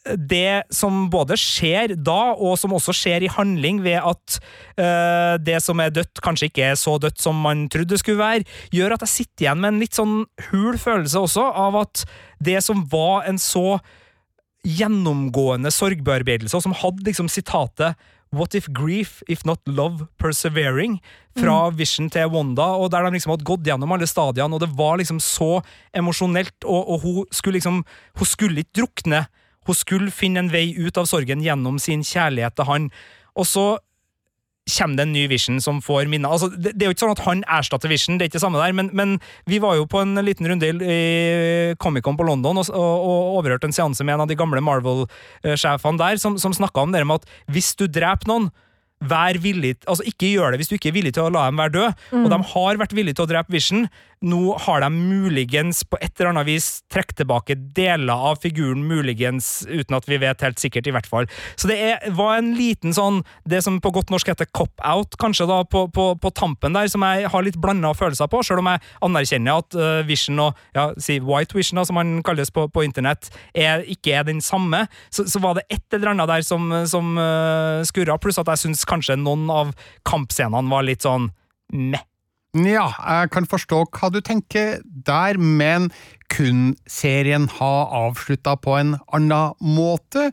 [0.06, 4.38] det som både skjer da, og som også skjer i handling ved at
[4.78, 8.22] øh, det som er dødt, kanskje ikke er så dødt som man trodde det skulle
[8.22, 10.18] være, gjør at jeg sitter igjen med en litt sånn
[10.52, 12.06] hul følelse også av at
[12.44, 13.80] det som var en så
[14.66, 17.98] gjennomgående sorgbearbeidelse, og som hadde liksom sitatet
[18.34, 21.00] What if grief, if not love, persevering?
[21.38, 24.72] Fra Vision til Wanda, og der de liksom hadde gått gjennom alle stadiene, og det
[24.76, 25.60] var liksom så
[25.96, 27.84] emosjonelt, og, og hun skulle liksom
[28.18, 29.26] Hun skulle ikke drukne.
[29.66, 32.90] Hun skulle finne en vei ut av sorgen gjennom sin kjærlighet til han.
[33.36, 33.66] Og så
[34.66, 36.32] kommer det en ny Vision som får minner.
[36.32, 38.46] Altså, det, det er jo ikke sånn at han erstatter Vision, det er ikke det
[38.46, 39.16] samme der, men, men
[39.50, 43.70] vi var jo på en liten runde i Comic-Con på London og, og, og overhørte
[43.70, 47.22] en seanse med en av de gamle Marvel-sjefene der, som, som snakka om det med
[47.22, 48.54] at hvis du dreper noen,
[49.04, 51.60] Vær villig, altså Ikke gjør det hvis du ikke er villig til å la dem
[51.60, 51.90] være døde.
[52.16, 53.90] Og de har vært villige til å drepe Vision.
[54.24, 59.66] Nå har de muligens på et eller annet vis trukket tilbake deler av figuren, muligens,
[59.68, 61.28] uten at vi vet helt sikkert, i hvert fall.
[61.60, 65.48] Så det er, var en liten sånn Det som på godt norsk heter cop-out, kanskje,
[65.50, 68.72] da, på, på, på tampen der, som jeg har litt blanda følelser på, selv om
[68.72, 72.68] jeg anerkjenner at uh, Vision og ja, si White Vision, da, som han kalles på,
[72.72, 74.86] på internett, er, ikke er den samme.
[75.10, 78.66] Så, så var det et eller annet der som, som uh, skurra, pluss at jeg
[78.66, 79.76] syns kanskje noen av
[80.08, 81.32] kampscenene var litt sånn
[81.76, 82.06] meh.
[82.56, 85.90] Ja, jeg kan forstå hva du tenker der, men
[86.32, 87.74] kun serien ha
[88.06, 90.30] avslutta på en annen måte?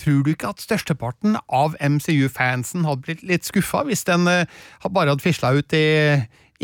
[0.00, 4.48] Tror du ikke at størsteparten av MCU-fansen hadde blitt litt skuffa hvis den eh,
[4.88, 5.84] bare hadde fisla ut i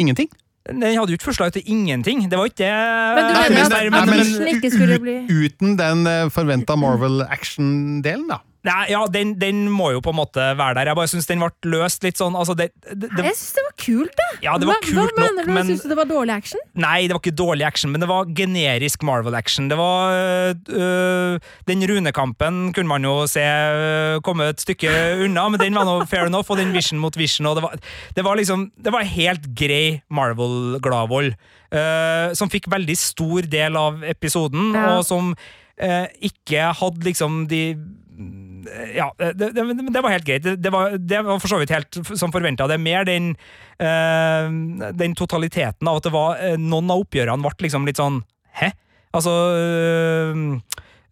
[0.00, 0.32] ingenting?
[0.68, 2.24] Den hadde jo ikke forslag til ingenting.
[2.30, 2.72] Det var ikke det
[3.18, 4.12] Men du mener at, at
[5.28, 8.38] Uten den forventa Marvel-action-delen, da.
[8.62, 10.86] Nei, ja, den, den må jo på en måte være der.
[10.92, 13.64] Jeg bare syns den ble løst litt sånn altså det, det, det, Jeg syns det
[13.66, 14.28] var kult, det!
[14.44, 15.52] Ja, det var Hva- kult Hva nok, mener du?
[15.56, 16.60] men- Syns du det var dårlig action?
[16.78, 19.66] Nei, det var ikke dårlig action, men det var generisk Marvel-action.
[19.72, 24.92] Det var øh, øh, Den runekampen kunne man jo se øh, komme et stykke
[25.24, 27.74] unna, men den var nå fair enough, og den Vision mot Vision, og det var,
[28.14, 31.34] det var liksom Det var helt grei Marvel-gladvold,
[31.74, 34.98] øh, som fikk veldig stor del av episoden, Ja.
[34.98, 35.34] og som
[35.82, 37.64] øh, ikke hadde liksom de
[38.94, 40.42] ja, det, det, det var helt greit.
[40.44, 40.94] Det, det, var,
[41.26, 42.66] var for så vidt helt som forventa.
[42.70, 43.32] Det er mer den,
[43.82, 48.22] eh, den totaliteten av at det var eh, Noen av oppgjørene ble liksom litt sånn
[48.60, 48.70] Hæ?
[49.16, 50.40] Altså eh,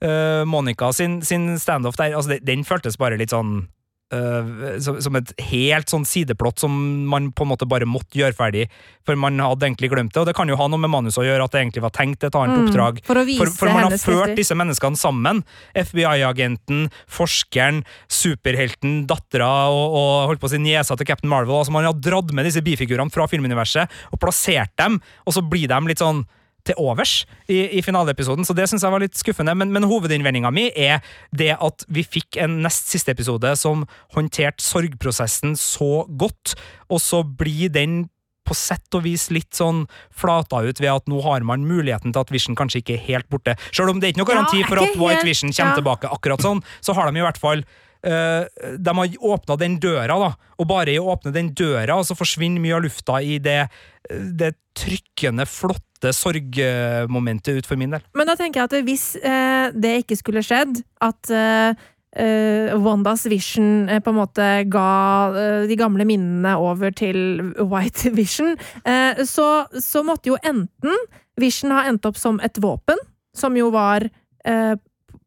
[0.04, 3.66] eh, Monica sin, sin standoff der, altså, det- den føltes bare litt sånn
[4.12, 6.72] øh, som, som et helt sånn sideplott som
[7.10, 8.66] man på en måte bare måtte gjøre ferdig,
[9.06, 10.20] for man hadde egentlig glemt det.
[10.22, 12.24] Og det kan jo ha noe med manuset å gjøre, at det egentlig var tenkt
[12.26, 13.00] et annet Mm, oppdrag.
[13.06, 15.44] for for, for man har ført disse menneskene sammen.
[15.78, 21.58] FBI-agenten, forskeren, superhelten, dattera og, og holdt på å si niesa til Captain Marvel.
[21.60, 25.68] altså Man har dratt med disse bifigurene fra filmuniverset og plassert dem, og så blir
[25.70, 26.24] de litt sånn
[26.66, 29.54] til overs i, i finaleepisoden, så det syns jeg var litt skuffende.
[29.56, 31.04] Men, men hovedinnvendinga mi er
[31.36, 36.56] det at vi fikk en nest siste episode som håndterte sorgprosessen så godt,
[36.90, 38.02] og så blir den
[38.50, 42.24] på sett og vis litt sånn flata ut ved at nå har man muligheten til
[42.24, 43.54] at Vision kanskje ikke er helt borte.
[43.70, 45.78] Selv om det er ikke noe garanti for at White Vision kommer ja.
[45.78, 47.62] tilbake akkurat sånn, så har de i hvert fall
[48.02, 52.62] de har åpna den døra, da, og bare i å åpne den døra, så forsvinner
[52.62, 53.62] mye av lufta i det,
[54.08, 58.04] det trykkende, flotte sorgmomentet ut for min del.
[58.16, 61.76] Men da tenker jeg at hvis eh, det ikke skulle skjedd, at eh,
[62.16, 64.90] eh, Wandas Vision eh, på en måte ga
[65.34, 70.96] eh, de gamle minnene over til White Vision, eh, så, så måtte jo enten
[71.40, 72.98] Vision ha endt opp som et våpen,
[73.36, 74.08] som jo var
[74.44, 74.74] eh,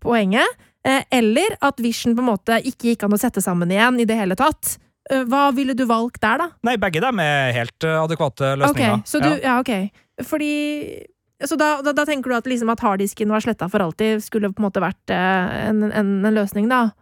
[0.04, 4.02] poenget, eh, eller at Vision på en måte ikke gikk an å sette sammen igjen
[4.04, 4.76] i det hele tatt.
[5.12, 6.50] Eh, hva ville du valgt der, da?
[6.64, 9.02] Nei, begge dem er helt eh, adekvate løsninger.
[9.02, 9.40] Ok, så du, Ja.
[9.44, 9.60] ja.
[9.60, 10.26] ok.
[10.28, 10.54] Fordi
[11.44, 14.48] Så da, da, da tenker du at liksom at harddisken var sletta for alltid, skulle
[14.54, 16.94] på en måte vært eh, en, en, en løsning, da?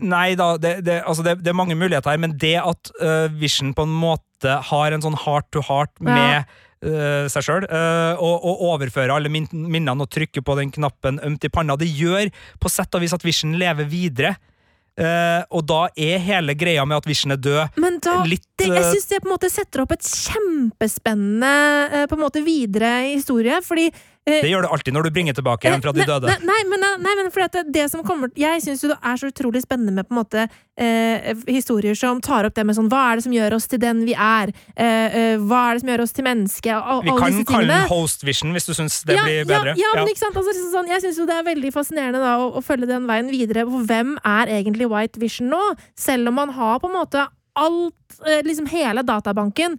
[0.00, 3.26] Nei da, det, det, altså det, det er mange muligheter her, men det at uh,
[3.40, 8.34] Vision på en måte har en sånn heart to heart med øh, seg sjøl, og,
[8.44, 12.28] og overfører alle min, minnene og trykker på den knappen ømt i panna, det gjør
[12.60, 14.34] på sett og vis at Vision lever videre.
[14.96, 18.70] Uh, og da er hele greia med at Vision er død, Men da litt det,
[18.70, 21.50] Jeg syns det på en måte setter opp et kjempespennende
[21.92, 25.36] uh, på en måte videre historie, fordi eh, Det gjør det alltid når du bringer
[25.38, 26.26] tilbake en fra de døde.
[26.26, 29.62] Nei, nei, men, nei, men det, det som kommer Jeg syns det er så utrolig
[29.62, 33.20] spennende med på en måte eh, historier som tar opp det med sånn Hva er
[33.20, 34.50] det som gjør oss til den vi er?
[34.74, 36.74] Eh, eh, hva er det som gjør oss til menneske?
[36.74, 39.78] Og, Vi kan kalle den Host Vision hvis du syns det blir ja, bedre.
[39.78, 40.34] Ja, men ikke sant?
[40.34, 43.06] Altså, liksom sånn, jeg syns jo det er veldig fascinerende da, å, å følge den
[43.06, 43.68] veien videre.
[43.70, 45.62] For hvem er egentlig White Vision nå?
[45.94, 49.78] Selv om man har på en måte alt, eh, liksom hele databanken.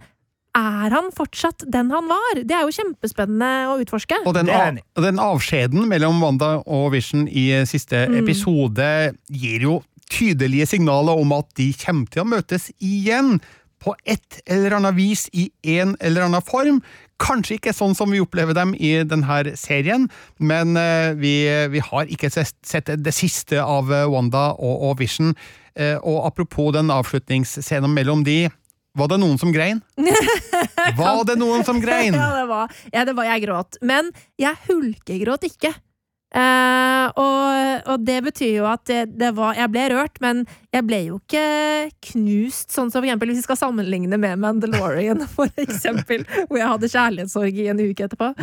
[0.57, 2.39] Er han fortsatt den han var?
[2.41, 4.17] Det er jo kjempespennende å utforske.
[4.25, 8.17] Og den, av, den avskjeden mellom Wanda og Vision i siste Mm.
[8.23, 8.87] episode
[9.29, 9.75] gir jo
[10.09, 13.37] tydelige signaler om at de kommer til å møtes igjen
[13.83, 16.79] på et eller annet vis i en eller annen form.
[17.21, 20.07] Kanskje ikke sånn som vi opplever dem i denne serien,
[20.39, 21.35] men eh, vi,
[21.69, 25.35] vi har ikke sett sett det siste av eh, Wanda og, og Vision.
[25.75, 28.47] Eh, Og apropos den avslutningsscenen mellom de,
[28.97, 29.81] var det noen som grein?
[30.97, 32.15] Var det noen som grein?
[32.17, 33.77] Ja, det var, ja, det var jeg gråt.
[33.85, 34.09] Men
[34.41, 35.73] jeg hulkegråt ikke.
[36.35, 40.41] Eh, og, og det betyr jo at det, det var Jeg ble rørt, men
[40.75, 41.43] jeg ble jo ikke
[42.09, 46.67] knust, sånn som for eksempel hvis vi skal sammenligne med Mandalorian, for eksempel, hvor jeg
[46.73, 48.33] hadde kjærlighetssorg i en uke etterpå.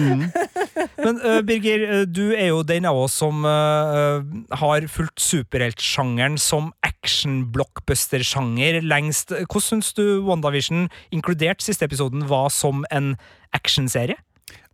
[1.05, 4.25] Men uh, Birger, øh, du er jo den av oss som uh,
[4.65, 9.37] har fulgt superheltsjangeren som action-blockbuster-sjanger lengst.
[9.45, 13.15] Hvordan syns du WandaVision, inkludert siste episoden, var som en
[13.55, 14.17] actionserie?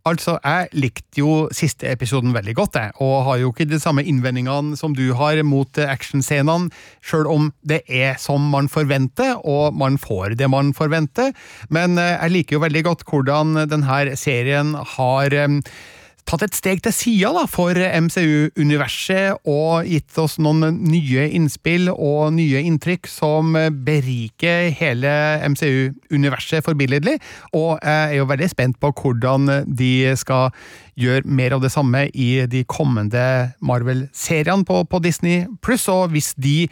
[0.09, 4.01] Altså, jeg likte jo siste episoden veldig godt, jeg, og har jo ikke de samme
[4.07, 6.71] innvendingene som du har mot actionscenene,
[7.05, 11.35] sjøl om det er som man forventer, og man får det man forventer.
[11.69, 15.59] Men eh, jeg liker jo veldig godt hvordan denne serien har eh,
[16.27, 22.61] tatt et steg til sida for MCU-universet og gitt oss noen nye innspill og nye
[22.67, 23.55] inntrykk som
[23.85, 25.13] beriker hele
[25.51, 27.17] MCU-universet forbilledlig.
[27.57, 30.51] Og jeg er jo veldig spent på hvordan de skal
[30.99, 33.25] gjøre mer av det samme i de kommende
[33.63, 36.67] Marvel-seriene på, på Disney pluss, og hvis de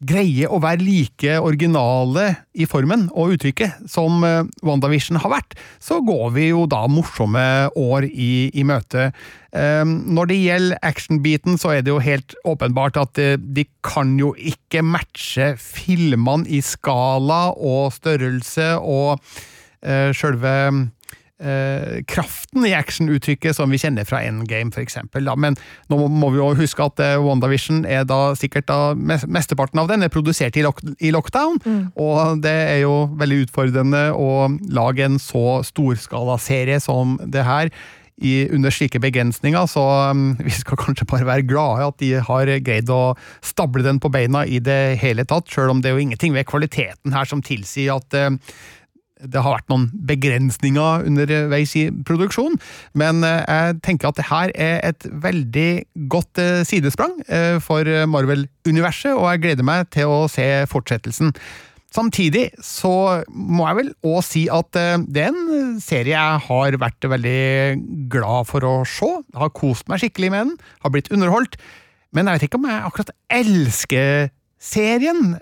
[0.00, 6.00] greier å være like originale i formen og uttrykket som eh, WandaVision har vært, så
[6.04, 7.44] går vi jo da morsomme
[7.76, 9.10] år i, i møte.
[9.52, 14.16] Eh, Når det gjelder actionbiten, så er det jo helt åpenbart at eh, de kan
[14.20, 19.20] jo ikke matche filmene i skala og størrelse og
[19.80, 20.50] sjølve
[21.40, 25.26] eh, kraften i actionuttrykket som vi kjenner fra Endgame, eksempel.
[25.40, 25.56] Men
[25.90, 30.02] nå må- vi jo huske at eh, WandaVision er da sikkert da Mesteparten av den
[30.02, 31.58] er produsert i, lock, i lockdown,
[31.96, 37.70] og det er jo veldig utfordrende å lage en så storskalaserie som det her.
[38.20, 39.80] I, under slike begrensninger, så
[40.12, 44.10] um, vi skal kanskje bare være glade at de har greid å stable den på
[44.12, 47.40] beina i det hele tatt, sjøl om det er jo ingenting ved kvaliteten her som
[47.40, 48.28] tilsier at eh,
[49.20, 52.56] det har vært noen begrensninger underveis i produksjon,
[52.98, 55.70] men eh, jeg tenker at det her er et veldig
[56.12, 61.34] godt eh, sidesprang eh, for Marvel-universet, og jeg gleder meg til å se fortsettelsen.
[61.90, 62.92] Samtidig så
[63.34, 64.76] må jeg vel òg si at
[65.10, 67.40] det er en serie jeg har vært veldig
[68.12, 69.08] glad for å se.
[69.26, 70.52] Jeg har kost meg skikkelig med den,
[70.84, 71.58] har blitt underholdt.
[72.14, 74.30] Men jeg vet ikke om jeg akkurat elsker
[74.62, 75.34] serien.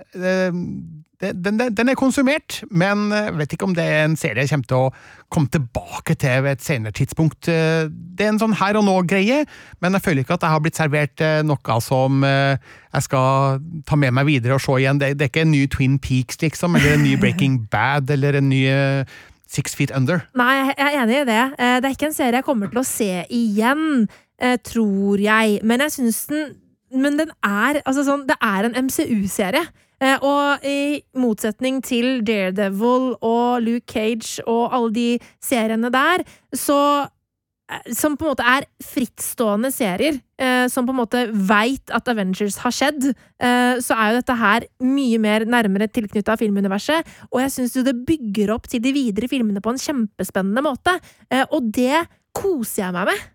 [1.21, 4.45] Eh, Den, den, den er konsumert, men jeg vet ikke om det er en serie
[4.45, 4.91] jeg kommer til å
[5.35, 7.49] komme tilbake til ved et senere tidspunkt.
[7.51, 9.41] Eh, Det er en sånn her og nå-greie,
[9.83, 12.55] men jeg føler ikke at jeg har blitt servert eh, noe som eh,
[12.95, 14.99] jeg skal ta med meg videre og se igjen.
[15.03, 18.39] Det, det er ikke en ny Twin Peaks, liksom, eller en ny Breaking Bad, eller
[18.39, 19.03] en ny eh,
[19.49, 20.23] Six Feet Under.
[20.39, 21.43] Nei, jeg er enig i det.
[21.59, 24.07] Eh, Det er ikke en serie jeg kommer til å se igjen,
[24.39, 25.59] eh, tror jeg.
[25.65, 26.55] Men jeg syns den
[26.95, 29.67] Men den er altså sånn Det er en MCU-serie.
[29.99, 35.07] Eh, Og i motsetning til Daredevil og Luke Cage og alle de
[35.43, 36.23] seriene der,
[36.55, 36.77] så
[37.69, 42.11] eh, som på en måte er frittstående serier, eh, som på en måte veit at
[42.13, 47.53] Avengers har skjedd, så er jo dette her mye mer nærmere tilknytta filmuniverset, og jeg
[47.55, 50.95] syns jo det bygger opp til de videre filmene på en kjempespennende måte,
[51.55, 53.27] og det koser jeg meg med.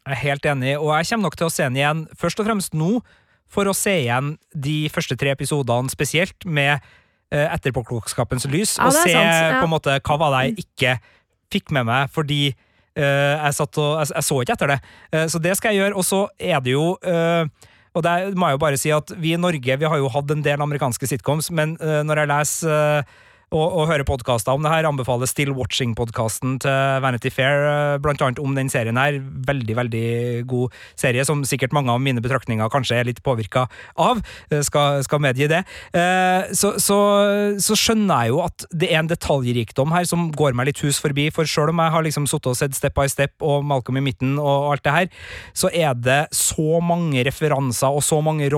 [0.00, 2.48] Jeg er helt enig, og jeg kommer nok til å se den igjen først og
[2.48, 3.02] fremst nå,
[3.50, 8.96] for å se igjen de første tre episodene spesielt, med eh, etterpåklokskapens lys, Ja, og
[8.96, 9.58] se sant, ja.
[9.58, 10.98] på en måte hva var det jeg ikke
[11.50, 14.76] fikk med meg, fordi uh, jeg, satt og, jeg, jeg så ikke etter det.
[15.10, 18.50] Uh, så det skal jeg gjøre, og så er det jo uh, og det må
[18.50, 21.08] jeg jo bare si at Vi i Norge vi har jo hatt en del amerikanske
[21.10, 23.10] sitcoms, men eh, når jeg leser
[23.52, 28.22] eh, og, høre podkaster om det her, anbefaler Still Watching-podkasten til Vanity Fair, eh, blant
[28.22, 29.18] annet om den serien her.
[29.20, 30.06] Veldig, veldig
[30.50, 33.66] god serie, som sikkert mange av mine betraktninger kanskje er litt påvirka
[33.98, 34.22] av.
[34.50, 35.64] Eh, Skal, skal medgi det.
[35.92, 36.96] Eh, Så, så,
[37.60, 41.00] så skjønner jeg jo at det er en detaljrikdom her som går meg litt hus
[41.02, 44.00] forbi, for sjøl om jeg har liksom sittet og sett Step by Step og Malcolm
[44.00, 45.10] i midten og alt det her,
[45.56, 48.50] så er det så mange referanser og så mange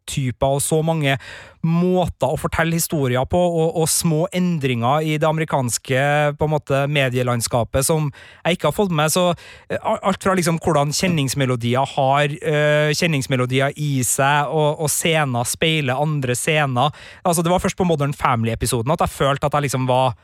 [0.00, 1.18] rollefigurtyper og så mange
[1.62, 8.10] måter å fortelle historier på, og, og små endringer i det amerikanske måte, medielandskapet som
[8.44, 9.10] jeg ikke har fått med.
[9.10, 9.34] Så
[9.68, 16.00] eh, alt fra liksom hvordan kjenningsmelodier har uh, kjenningsmelodier i seg, og, og scener speiler
[16.00, 16.90] andre scener.
[17.24, 20.16] Altså, det var først på Modern Family-episoden at jeg følte at jeg liksom var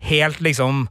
[0.00, 0.86] helt liksom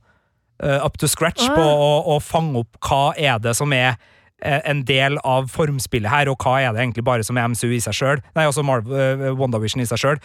[0.64, 1.56] uh, up to scratch Ah.
[1.56, 3.98] på å, å fange opp hva er det som er
[4.42, 7.82] en del av formspillet her, og hva er det egentlig bare som er MCU i
[7.84, 8.24] seg sjøl?
[8.38, 10.22] Nei, altså uh, WandaVision i seg sjøl.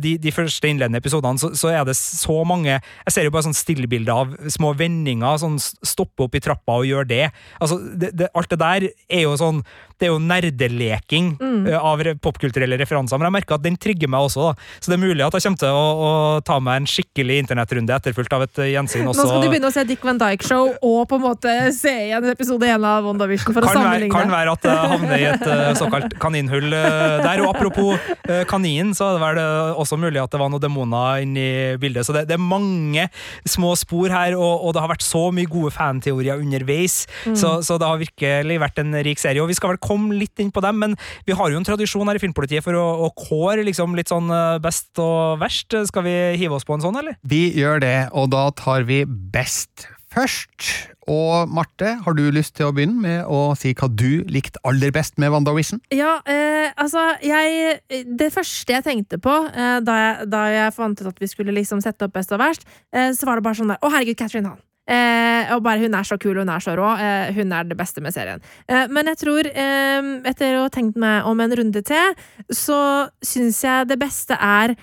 [0.00, 3.46] de, de første innledende episodene så, så er det så mange Jeg ser jo bare
[3.46, 7.24] sånn stillbilder av små vendinger, sånn stoppe opp i trappa og gjøre det.
[7.60, 9.62] Altså, det, det, alt det der er jo sånn
[9.96, 14.28] Det er jo nerdeleking eh, av popkulturelle referanser, men jeg merker at den trigger meg
[14.28, 14.66] også, da.
[14.80, 16.10] Så det er mulig at jeg kommer til å, å
[16.44, 19.74] ta meg en skikkelig internettrunde etterfulgt av et gjensyn gjensyn Nå skal du begynne å
[19.74, 23.64] se Dick Van Dyke-show og på en måte se igjen episode én av WandaVision for
[23.64, 27.42] å kan være, kan være at jeg havner i et eh, såkalt kaninhull eh, der.
[27.44, 27.96] Og apropos
[28.26, 31.48] kanin, kaninen, så er det vel eh, også mulig at det var noen demoner inni
[31.80, 32.06] bildet.
[32.06, 33.08] Så det, det er mange
[33.48, 37.04] små spor her, og, og det har vært så mye gode fanteorier underveis.
[37.26, 39.42] Så, så det har virkelig vært en rik serie.
[39.42, 40.96] Og vi skal vel komme litt inn på dem, men
[41.28, 44.30] vi har jo en tradisjon her i Filmpolitiet for å, å kåre liksom litt sånn
[44.32, 45.76] eh, best og verst.
[45.90, 47.20] Skal vi hive oss på en sånn, eller?
[47.26, 50.68] Vi gjør det, og da tar vi best først.
[51.06, 54.90] Og Marte, har du lyst til å begynne med å si hva du likte aller
[54.94, 55.78] best med WandaVision?
[55.94, 57.78] Ja, eh, altså jeg,
[58.18, 61.54] Det første jeg tenkte på eh, da, jeg, da jeg fant ut at vi skulle
[61.54, 64.18] liksom sette opp Best og verst, eh, så var det bare sånn der Å, herregud,
[64.18, 64.62] Catherine Hahn!
[64.86, 66.92] Eh, og bare Hun er så kul, hun er så rå.
[67.02, 68.42] Eh, hun er det beste med serien.
[68.70, 72.14] Eh, men jeg tror, eh, etter å ha tenkt meg om en runde til,
[72.54, 74.76] så syns jeg det beste er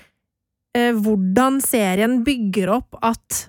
[0.76, 3.48] eh, hvordan serien bygger opp at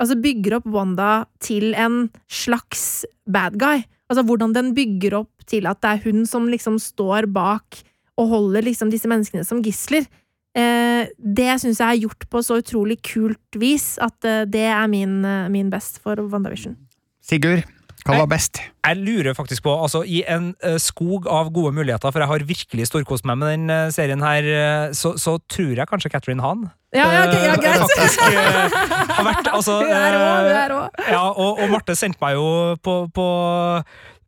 [0.00, 3.84] Altså bygger opp Wanda til en slags bad guy.
[4.10, 7.82] Altså hvordan den bygger opp til at det er hun som liksom står bak
[8.20, 10.06] og holder liksom disse menneskene som gisler.
[10.52, 14.90] Eh, det syns jeg er gjort på så utrolig kult vis at eh, det er
[14.92, 16.76] min, eh, min best for WandaVision.
[17.24, 17.64] Sigurd,
[18.04, 18.58] hva var best?
[18.82, 22.44] Jeg lurer faktisk på, altså I en uh, skog av gode muligheter, for jeg har
[22.48, 26.42] virkelig storkost meg med den uh, serien her, uh, så, så tror jeg kanskje Catherine
[26.42, 27.80] Hahn Ja, ja, okay, ja, eh, greit.
[27.80, 30.80] faktisk eh, har vært altså, Hun er rå, hun er rå.
[30.98, 32.48] eh, Ja, og, og Marte sendte meg jo
[32.84, 33.28] på, på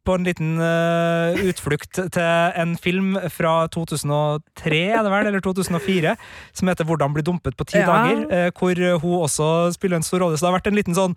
[0.04, 2.26] på en liten uh, utflukt til
[2.60, 6.12] en film fra 2003, er det vel, eller 2004,
[6.52, 7.86] som heter 'Hvordan bli dumpet på ti Ja.
[7.88, 10.36] dager', eh, hvor hun også spiller en stor rolle.
[10.36, 11.16] Så det har vært en liten sånn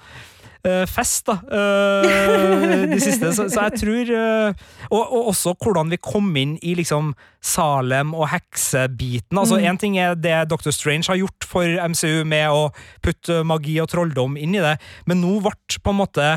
[0.90, 3.30] fest, da, eh, de siste.
[3.36, 8.14] Så, så jeg tror eh, og, og også hvordan vi kom inn i liksom Salem
[8.18, 9.38] og heksebiten.
[9.38, 9.78] Altså, Mm.
[9.78, 10.72] Ting er det Dr.
[10.72, 12.70] Strange har gjort for MCU med å
[13.04, 15.54] putte magi og trolldom inn i det, men nå ble
[15.84, 16.28] på en måte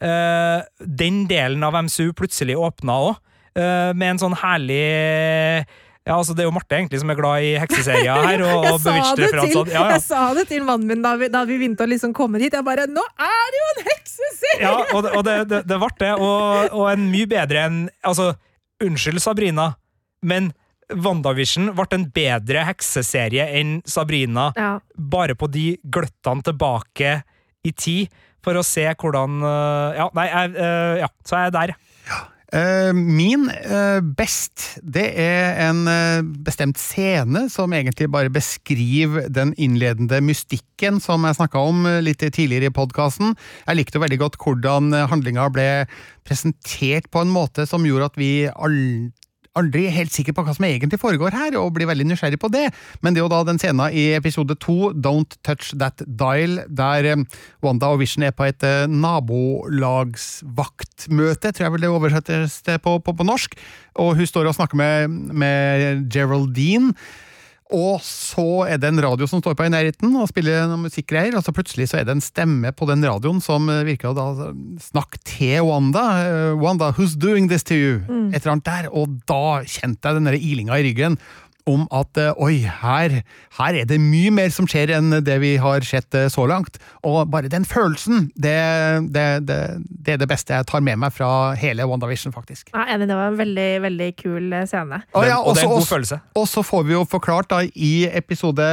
[0.00, 3.20] eh, den delen av MCU plutselig åpna òg,
[3.60, 5.66] med en sånn herlig
[6.10, 8.42] ja, altså Det er jo Marte egentlig som er glad i hekseserier her.
[8.42, 8.80] og, Jeg og
[9.14, 9.84] til, Ja, ja.
[9.94, 12.56] jeg sa det til mannen min da vi, da vi begynte å liksom komme hit.
[12.58, 15.78] Jeg bare 'Nå er det jo en hekseserie!' Ja, og det, og det, det, det
[15.78, 18.32] ble det, og, og en mye bedre enn Altså,
[18.82, 19.74] unnskyld, Sabrina,
[20.22, 20.50] men
[20.90, 24.80] WandaVision ble en bedre hekseserie enn Sabrina, Ja.
[24.98, 27.22] bare på de gløttene tilbake
[27.64, 28.08] i tid,
[28.42, 31.70] for å se hvordan øh, Ja, nei, jeg, øh, ja, så er jeg der.
[31.70, 31.89] Eh,
[32.96, 40.18] min eh, best, det er en eh, bestemt scene som egentlig bare beskriver den innledende
[40.24, 43.36] mystikken som jeg snakka om eh, litt tidligere i podkasten.
[43.68, 45.68] Jeg likte veldig godt hvordan eh, handlinga ble
[46.26, 49.10] presentert på en måte som gjorde at vi all-
[49.58, 52.66] aldri helt sikker på hva som egentlig foregår her, og blir veldig nysgjerrig på det.
[53.02, 57.04] Men det er jo da den scenen i episode to, Don't Touch That Dial, der
[57.12, 57.24] eh,
[57.64, 62.52] Wanda og Vision er på et eh, nabolagsvaktmøte, tror jeg vel det oversettes
[62.84, 63.50] på, på, på norsk,
[64.00, 64.94] og hun står og snakker med,
[65.34, 65.76] med
[66.12, 66.90] Geraldine.
[67.76, 71.36] Og så er det en radio som står på i nærheten og spiller noen musikkgreier,
[71.38, 74.16] og så plutselig så er det en stemme på den radioen som eh, virker å
[74.16, 74.50] da
[74.82, 76.06] snakke til Wanda.
[76.24, 78.00] Eh, Wanda, who's doing this to you?
[78.30, 78.90] Et eller annet der.
[78.90, 81.20] Og da kjente jeg den ilinga i ryggen
[81.68, 83.20] om at eh, oi, her,
[83.58, 86.80] her er det mye mer som skjer enn det vi har sett eh, så langt.
[87.06, 88.56] Og bare den følelsen, det,
[89.14, 92.72] det, det, det er det beste jeg tar med meg fra hele WandaVision, faktisk.
[92.74, 95.02] Er enig, det var en veldig, veldig kul eh, scene.
[95.14, 96.20] Og, ja, og det er en god følelse.
[96.40, 98.70] Og så får vi jo forklart da i episode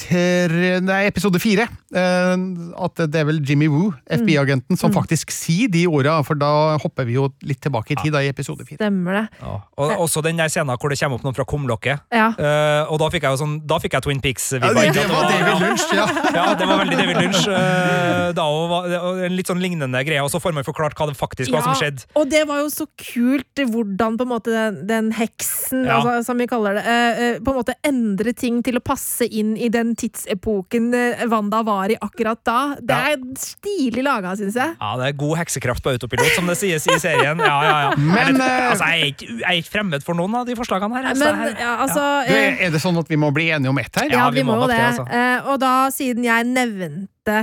[0.00, 2.44] tre, nei, episode fire eh,
[2.80, 7.06] at det er vel Jimmy Woo, FBI-agenten, som faktisk sier de orda, for da hopper
[7.08, 8.78] vi jo litt tilbake i tid, da, i episode fire.
[8.80, 9.24] Stemmer det.
[9.42, 9.56] Ja.
[9.80, 12.04] Og også den der scenen hvor det kommer opp noen fra kumlokket.
[12.14, 12.30] Ja.
[12.38, 14.50] Eh, og da fikk jeg jo sånn Da fikk jeg Twin Peaks.
[14.56, 16.06] Ja, det var David Lunch, ja!
[16.40, 17.42] Ja, det var veldig David Lunch.
[17.50, 18.88] eh, da var
[19.26, 21.76] en litt sånn lignende greie, og så får man forklart hva det faktisk var som
[21.78, 22.06] skjedde.
[22.16, 25.98] og det var jo så kult hvordan på en måte den, den heksen, Ja.
[26.00, 29.26] altså, som vi kaller det, eh, eh, på en måte endre ting til å passe
[29.26, 32.76] inn i den tidsepoken eh, Wanda var i akkurat da.
[32.80, 33.12] Det Ja.
[33.14, 34.76] er stilig laga, syns jeg.
[34.80, 37.38] Ja, det er god heksekraft på autopilot, som det sies i serien.
[37.38, 37.90] Ja, ja, ja.
[37.96, 40.46] Men, jeg, vet, eh, altså, jeg, er ikke, jeg er ikke fremmed for noen av
[40.46, 41.08] de forslagene her.
[41.12, 42.34] altså, Men her- ja, altså Du,
[42.66, 44.10] er det sånn at vi må bli enige om ett her?
[44.10, 44.76] Ja, vi, vi må må jo det.
[44.76, 45.06] det, altså.
[45.10, 47.38] Eh, og da, siden jeg nevnte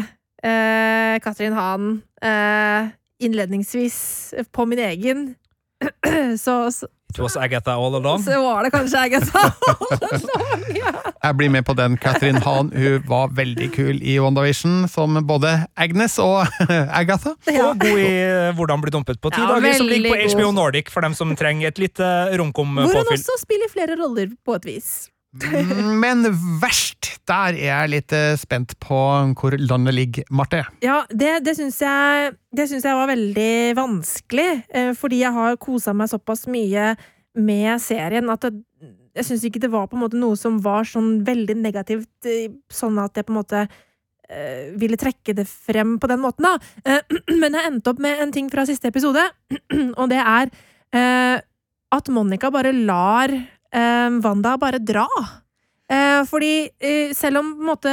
[0.45, 2.89] uh, Katrin Hahn uh,
[3.19, 5.35] innledningsvis på min egen,
[6.37, 8.23] så, så, It was Agatha all along.
[8.23, 9.53] så var det kanskje Agatha.
[10.75, 10.91] ja.
[11.23, 11.95] Jeg blir med på den.
[11.97, 16.45] Catherine Hahn hun var veldig kul i WandaVision, som både Agnes og
[17.01, 17.33] Agatha.
[17.47, 17.71] Ja.
[17.71, 20.51] Og god i eh, Hvordan bli dumpet på ti Ja, dager, som ligger på HBO.
[20.51, 22.03] Nordic for dem som trenger et lite
[22.35, 25.07] Hvor hun også spiller flere roller, på et vis.
[26.01, 26.23] Men
[26.61, 28.99] verst, der er jeg litt eh, spent på
[29.38, 30.63] hvor landet ligger, Marte.
[30.84, 36.09] Ja, det, det syns jeg, jeg var veldig vanskelig, eh, fordi jeg har kosa meg
[36.11, 36.93] såpass mye
[37.38, 38.55] med serien at det,
[39.17, 42.49] jeg syns ikke det var på en måte noe som var sånn veldig negativt, eh,
[42.71, 47.01] sånn at jeg på en måte øh, ville trekke det frem på den måten, da.
[47.41, 49.25] Men jeg endte opp med en ting fra siste episode,
[49.99, 50.51] og det er
[50.95, 51.45] øh,
[51.97, 53.32] at Monica bare lar
[53.74, 55.07] eh, Wanda bare dra.
[55.88, 57.91] Eh, fordi eh, selv om måte,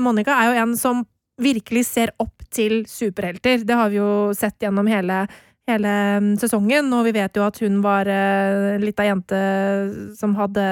[0.00, 1.02] Monica er jo en som
[1.40, 3.64] virkelig ser opp til superhelter.
[3.66, 5.24] Det har vi jo sett gjennom hele,
[5.68, 9.40] hele mm, sesongen, og vi vet jo at hun var uh, lita jente
[10.14, 10.62] som hadde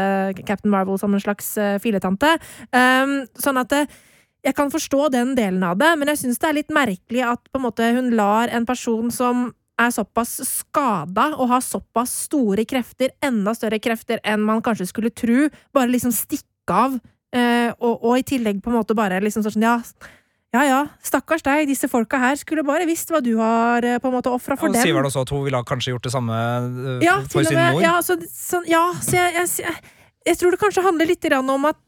[0.47, 2.37] Captain Marvel som en slags uh, filetante.
[2.71, 3.99] Um, sånn at uh,
[4.47, 7.63] jeg kan forstå den delen av det, men jeg syns det er litt merkelig at
[7.63, 9.51] måte hun lar en person som
[9.85, 15.13] er såpass skada og har såpass store krefter, enda større krefter enn man kanskje skulle
[15.15, 16.99] tro, bare liksom stikke av.
[17.33, 19.79] Eh, og, og i tillegg på en måte bare liksom sånn ja,
[20.53, 24.11] ja ja, stakkars deg, disse folka her skulle bare visst hva du har eh, på
[24.11, 24.83] en måte ofra for dem.
[24.85, 27.79] sier vel også at hun ville kanskje gjort det samme øh, Ja, for sin med.
[27.79, 27.85] mor.
[27.87, 29.95] Ja, så, så, ja, så jeg, jeg, jeg,
[30.29, 31.81] jeg tror det kanskje handler litt om at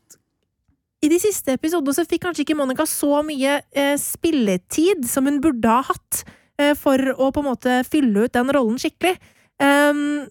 [1.05, 5.43] i de siste episodene så fikk kanskje ikke Monica så mye eh, spilletid som hun
[5.45, 6.41] burde ha hatt eh,
[6.79, 9.17] for å på en måte fylle ut den rollen skikkelig.
[9.63, 10.27] Um,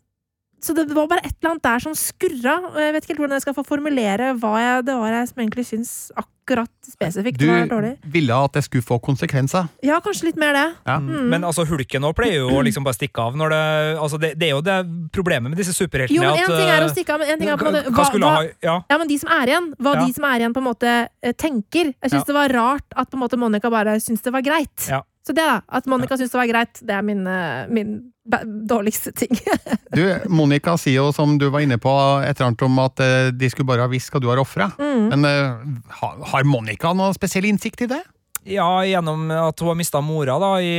[0.64, 2.54] så det var bare et eller annet der som skurra.
[2.80, 5.42] Jeg vet ikke helt hvordan jeg skal få formulere hva jeg, det var jeg som
[5.44, 7.92] egentlig syns akkurat spesifikt Du var dårlig.
[8.04, 9.68] Du ville at det skulle få konsekvenser.
[9.84, 10.66] Ja, kanskje litt mer det.
[10.88, 10.98] Ja.
[11.04, 11.28] Mm.
[11.34, 13.62] Men altså, hulken nå pleier jo å liksom bare stikke av når det
[14.04, 14.80] Altså, det, det er jo det
[15.16, 16.16] problemet med disse superheltene.
[16.16, 17.68] Jo, men én en ting er å eh, stikke av, men en ting er på
[17.68, 18.80] en måte Hva hva, ha Ja.
[18.88, 20.06] Ja, men de som er igjen, hva Ja.
[20.08, 21.92] de som er igjen på en måte eh, tenker.
[21.92, 22.28] Jeg syns Ja.
[22.32, 24.88] det var rart at på en måte Monica bare syntes det var greit.
[24.88, 25.04] Ja.
[25.24, 27.94] Så det da, at Monica syntes det var greit, det er min, eh, min
[28.68, 29.32] dårligste ting.
[29.96, 30.02] Du,
[30.34, 31.92] Monica sier jo, som du var inne på,
[32.26, 34.72] et eller annet om at eh, de skulle bare ha visst hva du har ofra.
[34.82, 35.06] Mm.
[35.14, 35.94] Men eh,
[36.34, 38.02] har Monica noe spesiell innsikt i det?
[38.44, 40.74] Ja, gjennom at hun har mista mora, da, i,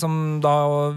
[0.00, 0.52] som da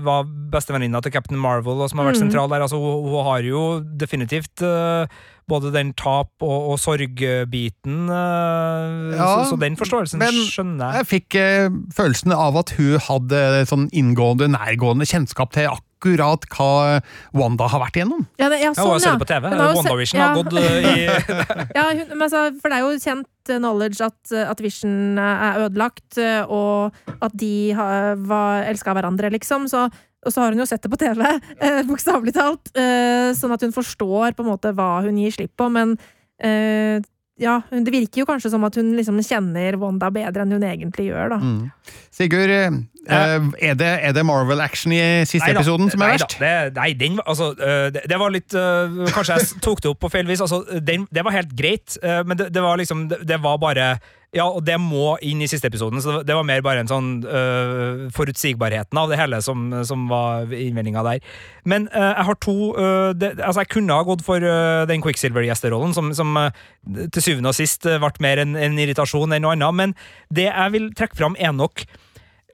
[0.05, 0.23] var
[0.53, 2.29] bestevenninna til Captain Marvel, og som har vært Mm.
[2.29, 2.63] sentral der.
[2.63, 3.63] Altså, hun, hun har jo
[3.99, 5.09] definitivt eh,
[5.49, 11.01] både den tap- og, og sorgbiten, eh, Ja, så, så den forståelsen men skjønner jeg.
[11.01, 17.01] Jeg fikk eh, følelsen av at hun hadde sånn inngående, nærgående kjennskap til akkurat hva
[17.33, 18.25] Wanda har vært igjennom.
[18.41, 19.49] Ja, det, ja, Ja, hun har sånn, sett det på TV.
[19.51, 21.05] WandaVision WandaVision har gått eh, i
[21.77, 25.21] Ja, hun, men altså, for det er jo kjent eh, knowledge at, eh, at Vision
[25.21, 29.69] eh, er ødelagt, eh, og at de har, var, elska hverandre, liksom.
[29.71, 29.87] Så,
[30.25, 31.23] og så har hun jo sett det på TV,
[31.61, 32.71] eh, bokstavelig talt.
[32.73, 35.95] Eh, sånn at hun forstår på en måte hva hun gir slipp på, men
[36.41, 37.03] eh,
[37.35, 41.09] ja, det virker jo kanskje som at hun liksom kjenner Wanda bedre enn hun egentlig
[41.09, 41.39] gjør, da.
[41.43, 41.95] Mm.
[42.15, 42.77] Sigurd, eh,
[43.11, 46.37] er, det, er det Marvel-action i siste nei, episoden som er neida, verst?
[46.39, 49.99] Det, nei, den altså, øh, det, det var litt øh, Kanskje jeg tok det opp
[50.05, 50.43] på feil vis.
[50.45, 53.97] Altså, den, det var helt greit, men det, det var liksom det, det var bare
[54.35, 57.09] Ja, og det må inn i siste episoden, så det, var mer bare en sånn
[57.23, 61.21] uh, forutsigbarheten av det hele som, som var innvendinga der.
[61.63, 64.43] Men uh, jeg har to uh, det, Altså, jeg kunne ha gått for
[64.89, 66.35] den Quicksilver-gjesterollen, som, som
[66.83, 69.95] til syvende og sist ble mer en, en irritasjon enn noe annet, men
[70.35, 71.85] det jeg vil trekke fram, er nok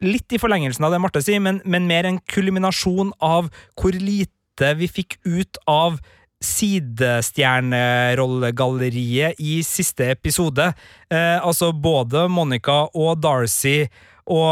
[0.02, 4.74] litt i forlengelsen av det Marte sier, men, men mer en kulminasjon av hvor lite
[4.78, 6.02] vi fikk ut av
[6.42, 10.74] sidestjernerollegalleriet i siste episode.
[11.12, 13.86] Eh, altså både Monica og Darcy
[14.32, 14.52] og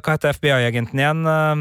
[0.00, 1.26] Hva heter FBI-agenten igjen?
[1.26, 1.56] Eh,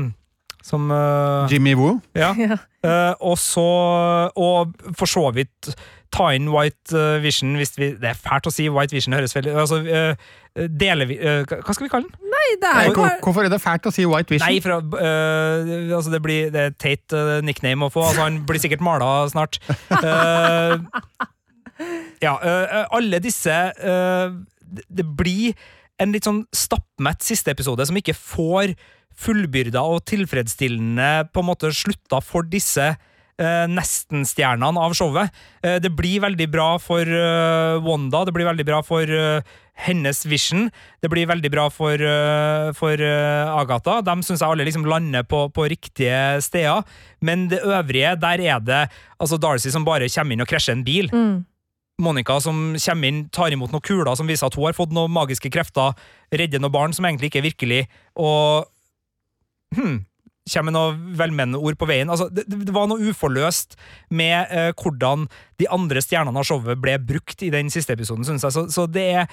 [0.70, 2.00] som eh, Jimmy Woo?
[2.18, 2.34] Ja.
[2.80, 2.88] Ja.
[2.88, 3.60] Eh, og så
[4.40, 5.68] Og for så vidt
[6.12, 9.36] ta inn White eh, Vision hvis vi Det er fælt å si White Vision, høres
[9.36, 10.16] veldig Altså, eh,
[10.82, 12.30] deler vi eh, Hva skal vi kalle den?
[12.34, 14.48] Nei, det er jo hvor- hvorfor er det fælt å si White Vision?
[14.50, 18.04] Nei, for, uh, altså det blir det er et teit uh, nickname å få.
[18.10, 19.60] Altså han blir sikkert mala snart.
[19.94, 20.82] Uh,
[22.22, 22.34] ja,
[22.92, 25.54] alle disse det- Det blir
[26.00, 28.76] en litt sånn stappmett siste episode som ikke får
[29.20, 32.94] fullbyrda og tilfredsstillende på en måte slutta for disse
[33.40, 35.34] uh, nestenstjernene av showet.
[35.64, 39.42] Eh, det blir veldig bra for øh, Wanda, det blir veldig bra for øh,
[39.86, 40.70] hennes vision.
[41.02, 44.00] Det blir veldig bra for, øh, for øh, Agatha.
[44.02, 46.84] De syns jeg alle liksom lander på, på riktige steder.
[47.22, 48.82] Men det øvrige, der er det
[49.20, 51.10] altså Darcy som bare kommer inn og krasjer en bil.
[51.14, 51.46] mm.
[52.00, 55.12] Monica som kommer inn, tar imot noen kuler som viser at hun har fått noen
[55.12, 55.98] magiske krefter,
[56.32, 57.80] redder noen barn som egentlig ikke er virkelig,
[58.16, 58.70] og
[59.76, 59.98] hm,
[60.50, 62.10] kommer med noen velmenende ord på veien.
[62.10, 63.76] Altså, det, det var noe uforløst
[64.16, 65.28] med eh, hvordan
[65.60, 68.56] de andre stjernene av showet ble brukt i den siste episoden, synes jeg.
[68.56, 69.30] Så, så det, er,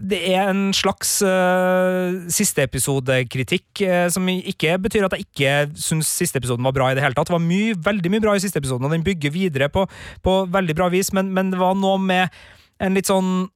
[0.00, 6.10] det er en slags uh, siste episode-kritikk eh, som ikke betyr at jeg ikke syns
[6.22, 7.28] siste episoden var bra i det hele tatt.
[7.30, 9.86] Det var mye, veldig mye bra i siste episoden, og den bygger videre på,
[10.24, 12.32] på veldig bra vis, men, men det var noe med
[12.82, 13.52] en litt sånn eh,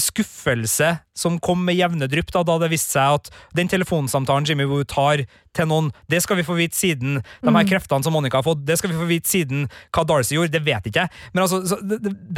[0.00, 4.64] skuffelse som kom med jevne drypp, da, da det viste seg at den telefonsamtalen Jimmy
[4.68, 5.24] Woo tar
[5.56, 8.64] til noen, det skal vi få vite siden de her kreftene som Monica har fått,
[8.68, 11.24] det skal vi få vite siden hva Darcy gjorde, det vet ikke jeg.
[11.34, 11.80] Men altså, så,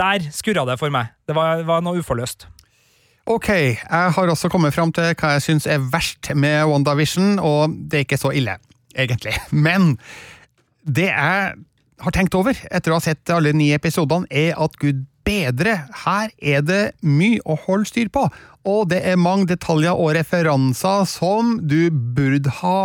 [0.03, 1.15] der skurra det for meg.
[1.29, 2.49] Det var, var noe uforløst.
[3.29, 7.75] Ok, jeg har også kommet fram til hva jeg syns er verst med WandaVision, og
[7.91, 8.57] det er ikke så ille,
[8.97, 9.37] egentlig.
[9.67, 9.97] Men
[10.89, 11.59] det jeg
[11.99, 15.75] har tenkt over etter å ha sett alle ni episodene, er at gud bedre,
[16.07, 18.25] her er det mye å holde styr på.
[18.69, 22.79] Og det er mange detaljer og referanser som du burde ha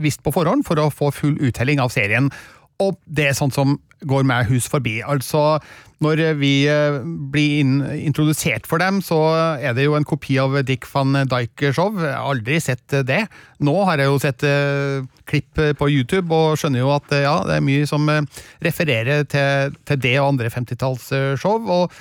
[0.00, 2.32] visst på forhånd for å få full uttelling av serien.
[2.80, 3.78] Og det er sånt som
[4.08, 5.00] går meg hus forbi.
[5.04, 5.58] Altså,
[6.00, 7.60] når vi eh, blir
[8.00, 9.18] introdusert for dem, så
[9.60, 11.98] er det jo en kopi av Dick van Dyke-show.
[12.00, 13.26] Jeg har aldri sett det.
[13.60, 17.36] Nå har jeg jo sett eh, klipp på YouTube og skjønner jo at eh, ja,
[17.44, 18.24] det er mye som eh,
[18.64, 21.68] refererer til, til det og andre 50-tallsshow.
[21.68, 22.00] og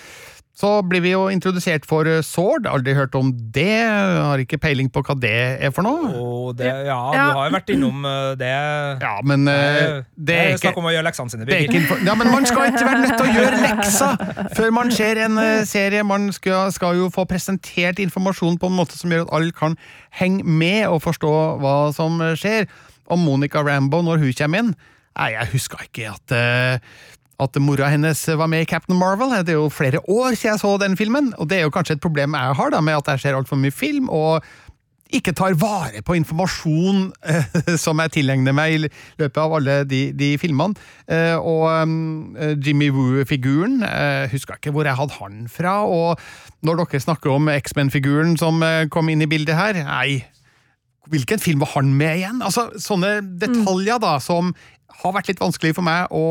[0.60, 4.90] så blir vi jo introdusert for eh, Sword, aldri hørt om det, har ikke peiling
[4.92, 5.32] på hva det
[5.64, 6.10] er for noe.
[6.20, 7.28] Oh, det, ja, Ja.
[7.30, 8.50] du har jo vært innom eh, det.
[9.06, 11.48] Ja, men eh, det det er ikke snakk om å gjøre leksene sine.
[11.48, 12.04] er Birgit.
[12.10, 15.40] ja, men man skal ikke være nødt til å gjøre lekser før man ser en
[15.70, 16.04] serie.
[16.04, 19.80] Man skal, skal jo få presentert informasjon på en måte som gjør at alle kan
[20.20, 21.34] henge med og forstå
[21.64, 22.68] hva som skjer.
[23.10, 24.76] Og Monica Rambo, når hun kommer inn,
[25.20, 26.92] Nei, jeg huska ikke at eh,
[27.40, 29.32] at mora hennes var med i Captain Marvel.
[29.46, 31.96] Det er jo flere år siden jeg så den filmen, og det er jo kanskje
[31.98, 34.44] et problem jeg har da, med at jeg ser altfor mye film, og
[35.10, 40.02] ikke tar vare på informasjon eh, som jeg tilegner meg i løpet av alle de,
[40.14, 40.78] de filmene.
[41.10, 45.80] Eh, og eh, Jimmy Woo-figuren, eh, huska ikke hvor jeg hadde han fra.
[45.90, 46.20] Og
[46.66, 50.20] når dere snakker om X-Men-figuren som eh, kom inn i bildet her, nei
[51.10, 52.42] Hvilken film var han med igjen?
[52.46, 54.52] Altså, Sånne detaljer da, som
[55.02, 56.24] har vært litt vanskelig for meg å,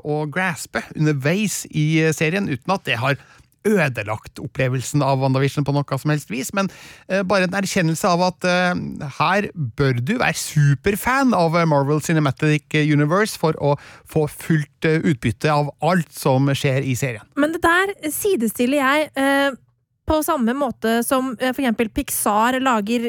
[0.00, 3.18] å graspe underveis i serien, uten at det har
[3.64, 6.68] ødelagt opplevelsen av WandaVision på noe som helst vis, men
[7.10, 12.76] uh, bare en erkjennelse av at uh, her bør du være superfan av Marvel Cinematic
[12.84, 13.74] Universe for å
[14.10, 17.24] få fullt uh, utbytte av alt som skjer i serien.
[17.40, 19.58] Men det der sidestiller jeg
[20.04, 23.06] på samme måte som for eksempel Pixar lager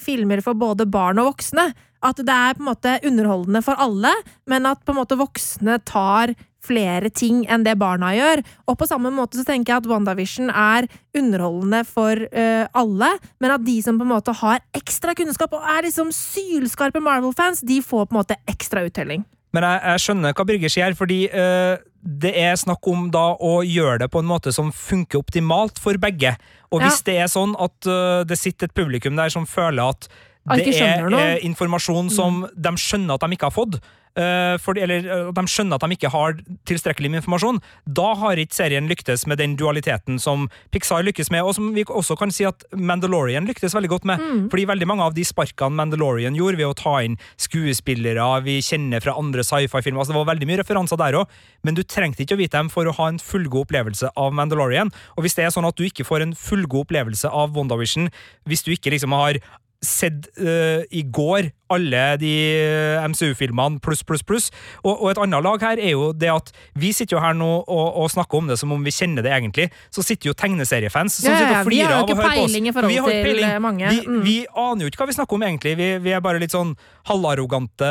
[0.00, 1.66] filmer for både barn og voksne.
[2.02, 4.12] At det er på en måte underholdende for alle,
[4.50, 8.42] men at på en måte voksne tar flere ting enn det barna gjør.
[8.70, 10.86] Og på samme måte så tenker jeg at WandaVision er
[11.18, 13.10] underholdende for uh, alle,
[13.42, 17.64] men at de som på en måte har ekstra kunnskap og er liksom sylskarpe Marvel-fans,
[17.66, 19.26] de får på en måte ekstra uttelling.
[19.52, 23.60] Men jeg, jeg skjønner hva Birger sier, fordi uh, det er snakk om da å
[23.66, 26.36] gjøre det på en måte som funker optimalt for begge.
[26.72, 26.88] Og Ja.
[26.88, 30.08] hvis det er sånn at uh, det sitter et publikum der som føler at
[30.50, 33.76] det er eh, informasjon som de skjønner at de ikke har fått,
[34.18, 36.34] eh, for, eller at de skjønner at de ikke har
[36.68, 41.46] tilstrekkelig med informasjon, da har ikke serien lyktes med den dualiteten som Pixar lykkes med,
[41.46, 44.18] og som vi også kan si at Mandalorian lyktes veldig godt med.
[44.50, 49.02] Fordi veldig mange av de sparkene Mandalorian gjorde ved å ta inn skuespillere vi kjenner
[49.04, 52.34] fra andre sci-fi-filmer, altså det var veldig mye referanser der òg, men du trengte ikke
[52.34, 54.90] å vite dem for å ha en fullgod opplevelse av Mandalorian.
[55.14, 58.10] Og hvis det er sånn at du ikke får en fullgod opplevelse av WandaVision,
[58.50, 59.38] hvis du ikke liksom har
[59.82, 64.50] sett uh, i går alle de eh, MCU-filmene pluss, pluss, pluss.
[64.84, 67.48] Og, og et annet lag her er jo det at vi sitter jo her nå
[67.62, 69.68] og, og snakker om det som om vi kjenner det egentlig.
[69.92, 72.56] Så sitter jo tegneseriefans som Ja, ja, sitter og flirer av å høre på oss.
[72.56, 73.50] i forhold Vi har ikke til, peiling.
[73.50, 73.88] eh, mange.
[73.92, 74.22] Vi, Mm.
[74.24, 75.76] vi aner jo ikke hva vi snakker om egentlig.
[75.78, 76.74] Vi, vi er bare litt sånn
[77.08, 77.88] halvarrogante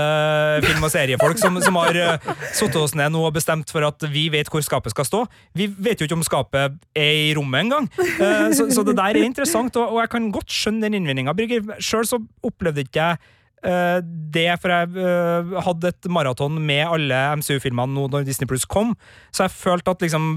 [0.65, 4.03] film- og seriefolk som, som har uh, satt oss ned nå og bestemt for at
[4.11, 5.23] vi vet hvor skapet skal stå.
[5.57, 7.89] Vi vet jo ikke om skapet er i rommet engang.
[8.19, 11.35] Uh, så, så det der er interessant, og, og jeg kan godt skjønne den innvendinga.
[11.81, 13.17] Sjøl så opplevde ikke jeg
[13.61, 18.95] det, for jeg eh, hadde et maraton med alle MCU-filmene nå når Disney Plus kom,
[19.31, 20.29] så jeg følte at liksom,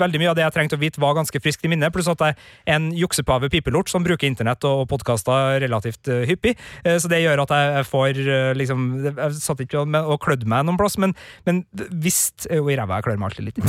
[0.00, 2.22] veldig mye av det jeg trengte å vite, var ganske friskt i minne, pluss at
[2.24, 7.08] jeg er en juksepave pipelort som bruker internett og podkaster relativt eh, hyppig, Eh, så
[7.10, 10.96] det gjør at jeg, får eh, liksom Jeg satt ikke og, klødde meg noen plass,
[11.00, 11.14] men,
[11.46, 11.62] men
[12.02, 13.60] visst Jo, i ræva, jeg klør meg alltid litt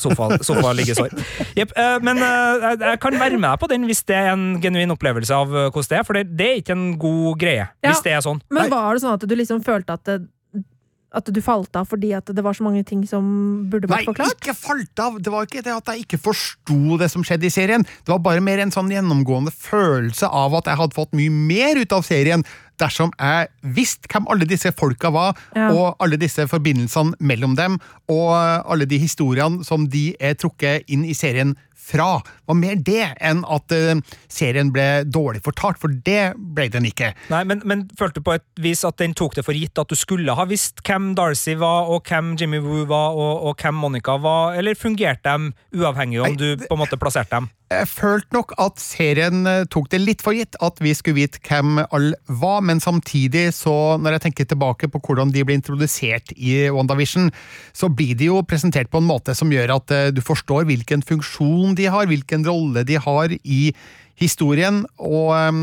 [0.00, 1.14] Sofa, sofa, ligger sår.
[1.58, 1.74] Jepp.
[1.78, 4.94] eh, men eh, jeg, kan være med deg på den hvis det er en genuin
[4.94, 7.90] opplevelse av eh, hvordan det er, for det, det er ikke en god greie Ja.
[7.90, 8.40] hvis det er sånn.
[8.54, 10.22] Men var det sånn at du liksom følte at det,
[11.14, 13.22] at du falt av fordi at det var så mange ting som
[13.70, 14.32] burde vært forklart?
[14.32, 15.20] Nei, ikke falt av!
[15.22, 17.86] Det var ikke det at jeg ikke forsto det som skjedde i serien.
[17.86, 21.78] Det var bare mer en sånn gjennomgående følelse av at jeg hadde fått mye mer
[21.78, 22.42] ut av serien
[22.82, 23.46] dersom jeg
[23.76, 25.68] visste hvem alle disse folka var, Ja.
[25.70, 27.78] og alle disse forbindelsene mellom dem,
[28.10, 28.34] og
[28.66, 31.54] alle de historiene som de er trukket inn i serien
[31.84, 32.08] fra.
[32.24, 34.00] Det var mer det enn at eh,
[34.32, 37.12] serien ble dårlig fortalt, for det ble den ikke.
[37.32, 39.90] Nei, men, men følte du på et vis at den tok det for gitt at
[39.90, 43.82] du skulle ha visst hvem Darcy var, og hvem Jimmy Woo var, og, og hvem
[43.84, 47.52] Monica var, eller fungerte de uavhengig om Nei, du på en måte plasserte dem?
[47.72, 51.40] Jeg følte nok at serien eh, tok det litt for gitt at vi skulle vite
[51.46, 56.34] hvem alle var, men samtidig, så når jeg tenker tilbake på hvordan de ble introdusert
[56.36, 57.30] i WandaVision,
[57.72, 61.02] så blir de jo presentert på en måte som gjør at eh, du forstår hvilken
[61.08, 63.60] funksjon de har, hvilken rolle de har i
[64.20, 65.62] historien, og ehm,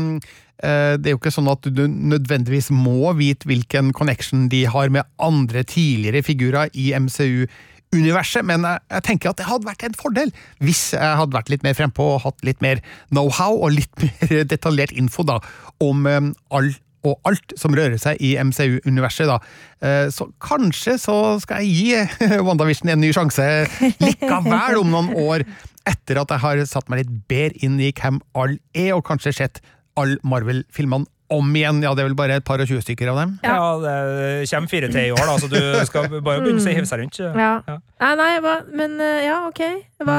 [0.62, 4.92] eh, det er jo ikke sånn at du nødvendigvis må vite hvilken connection de har
[4.92, 7.46] med andre tidligere figurer i MCU
[7.92, 10.30] universet, men jeg, jeg tenker at det hadde vært en fordel
[10.64, 14.46] hvis jeg hadde vært litt mer frempå og hatt litt mer know-how og litt mer
[14.48, 15.40] detaljert info da,
[15.84, 19.26] om um, all og alt som rører seg i MCU-universet.
[19.26, 19.40] da.
[19.82, 23.42] Eh, Så kanskje så skal jeg gi WandaVision en ny sjanse
[24.04, 25.42] likevel om noen år,
[25.88, 29.34] etter at jeg har satt meg litt bedre inn i hvem alle er, og kanskje
[29.36, 29.62] sett
[29.98, 31.80] alle Marvel-filmene om igjen.
[31.84, 33.34] Ja, det er vel bare et par og tjue stykker av dem.
[33.46, 35.58] Ja, det kommer fire til i år, da, så du
[35.88, 37.20] skal bare begynne å hive seg rundt.
[37.22, 37.52] Ja.
[37.66, 37.78] Ja.
[38.04, 39.62] Nei, nei, hva, men eh, ja, ok.
[40.04, 40.18] Hva,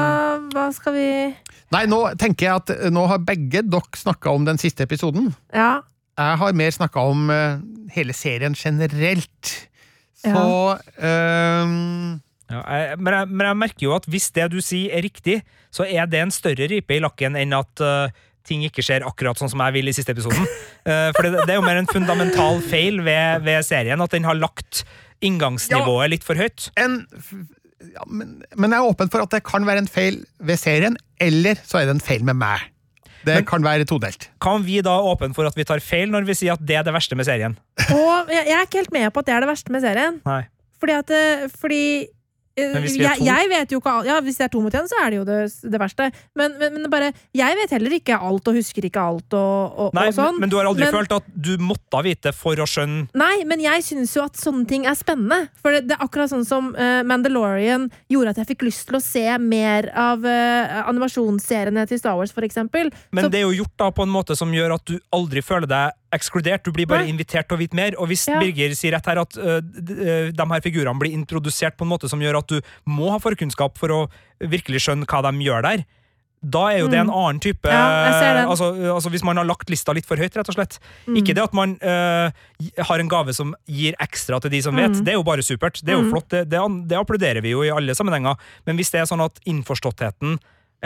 [0.54, 1.08] hva skal vi
[1.74, 5.32] Nei, nå tenker jeg at eh, nå har begge dere snakka om den siste episoden.
[5.54, 5.84] Ja.
[6.18, 7.62] Jeg har mer snakka om uh,
[7.94, 9.54] hele serien generelt.
[10.24, 10.44] Så
[11.04, 12.20] ehm,
[12.52, 15.40] Ja, jeg, men, jeg, men jeg merker jo at hvis det du sier er riktig,
[15.72, 18.12] så er det en større ripe i lakken enn at uh,
[18.44, 20.44] ting ikke skjer akkurat sånn som jeg vil i siste episoden.
[20.84, 24.28] Uh, for det, det er jo mer en fundamental feil ved, ved serien, at den
[24.28, 24.84] har lagt
[25.24, 26.68] inngangsnivået litt for høyt.
[26.80, 27.00] En,
[27.94, 31.00] ja, men, men jeg er åpen for at det kan være en feil ved serien,
[31.22, 32.70] eller så er det en feil med meg.
[33.24, 34.28] Det Men- kan være todelt.
[34.44, 36.84] Kan vi da åpne for at vi tar feil når vi sier at det er
[36.84, 37.56] det verste med serien?
[37.88, 40.18] Og jeg, jeg er ikke helt med på at det er det verste med serien.
[40.28, 40.42] Nei.
[40.80, 41.82] Fordi at eh, Fordi
[42.54, 44.98] hvis er jeg, jeg vet jo ikke Ja, hvis det er to mot én, så
[45.02, 45.38] er det jo det,
[45.72, 46.06] det verste.
[46.38, 49.96] Men, men, men bare Jeg vet heller ikke alt og husker ikke alt og, og,
[49.96, 50.36] Nei, og sånn.
[50.38, 53.62] men, men du har aldri følt at du måtte vite for å skjønne Nei, men
[53.64, 55.48] jeg syns jo at sånne ting er spennende.
[55.62, 58.98] For det, det er akkurat sånn som uh, Mandalorian gjorde at jeg fikk lyst til
[58.98, 62.90] å se mer av uh, animasjonsseriene til Star Wars, for eksempel.
[63.10, 65.42] Men Så- det er jo gjort da på en måte som gjør at du aldri
[65.44, 66.64] føler deg ekskludert.
[66.64, 67.12] Du blir bare Nei.
[67.12, 67.96] invitert til å vite mer.
[67.98, 68.38] Og hvis Ja.
[68.40, 72.08] Birger sier rett her at uh, øh, de her figurene blir introdusert på en måte
[72.08, 74.00] som gjør at du må ha forkunnskap for å
[74.40, 75.84] virkelig skjønne hva de gjør der,
[76.44, 77.72] da er jo det en annen type Mm.
[77.72, 78.48] Ja, ser den.
[78.52, 80.78] altså, altså Hvis man har lagt lista litt for høyt, rett og slett.
[81.08, 81.16] Mm.
[81.16, 82.28] Ikke det at man uh,
[82.84, 84.92] har en gave som gir ekstra til de som vet.
[84.92, 85.04] Mm.
[85.06, 85.80] Det er jo bare supert.
[85.80, 86.10] Det er jo Mm.
[86.12, 86.28] flott.
[86.28, 88.36] Det, det, det applauderer vi jo i alle sammenhenger.
[88.66, 90.36] Men hvis det er sånn at innforståttheten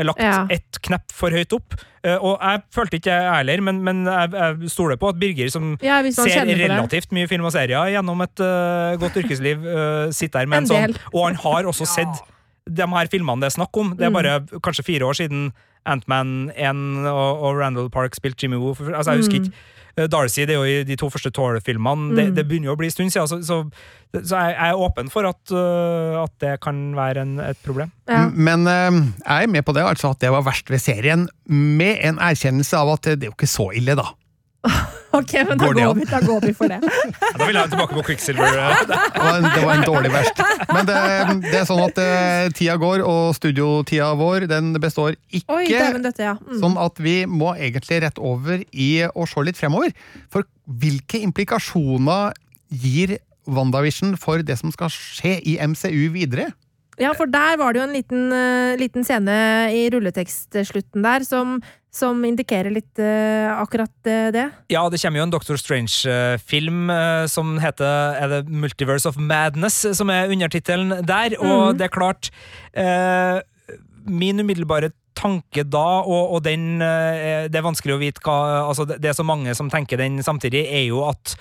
[0.07, 0.46] lagt Ja.
[0.51, 1.74] ett knepp for høyt opp.
[2.05, 5.49] Eh, Og jeg følte ikke jeg heller, men, men jeg, jeg stoler på at Birger,
[5.51, 10.40] som Ja, ser relativt mye film og serier gjennom et uh, godt yrkesliv, uh, sitter
[10.40, 10.96] der med en, En sånn.
[11.12, 12.22] Og han har også sett
[12.68, 13.96] de her filmene det er snakk om.
[13.96, 14.14] Det er Mm.
[14.14, 15.53] bare kanskje fire år siden
[15.86, 18.74] Ant-Man 1 og, og Randall Park spilte Jimmy Woo.
[18.94, 19.44] Altså, jeg husker Mm.
[19.44, 19.53] ikke.
[19.99, 22.14] Eh, Darcy, det er jo i de to første Thor-filmene.
[22.16, 22.34] Det, Mm.
[22.36, 23.59] det begynner jo å bli en stund siden, så, så,
[24.22, 27.90] så jeg, jeg er åpen for at, uh, at det kan være en, et problem.
[28.09, 28.28] Ja.
[28.30, 31.99] Men uh, jeg er med på det, altså at det var verst ved serien, med
[32.07, 34.07] en erkjennelse av at det er jo ikke så ille, da.
[35.16, 36.78] Ok, men da Går vi, da går vi for det.
[36.84, 38.48] Ja, da vil jeg tilbake på Quicksilver.
[38.88, 40.42] Det var en, det var en dårlig verst.
[40.68, 40.98] Men det,
[41.46, 45.56] det er sånn at eh, tida går, og studiotida vår den består ikke.
[45.56, 46.34] Oi, det, dette, ja.
[46.38, 46.59] Mm.
[46.61, 49.96] Sånn at vi må egentlig rett over i å se litt fremover.
[50.32, 52.36] For hvilke implikasjoner
[52.68, 53.16] gir
[53.48, 56.50] WandaVision for det som skal skje i MCU videre?
[56.99, 59.34] Ja, for der var det jo en liten, eh, liten scene
[59.74, 61.59] i rulletekstslutten der som,
[61.94, 64.46] som indikerer litt uh, akkurat eh, det.
[64.74, 69.84] Ja, det kommer jo en Doctor Strange-film uh, som heter er det Multiverse of Madness,
[69.96, 71.38] som er undertittelen der.
[71.38, 71.78] Og Mhm.
[71.78, 72.30] det er klart
[72.76, 73.40] uh,
[74.09, 79.05] Min umiddelbare tanke da, og, og den Det er vanskelig å vite hva altså det,
[79.05, 81.34] er så mange som tenker den samtidig, er jo at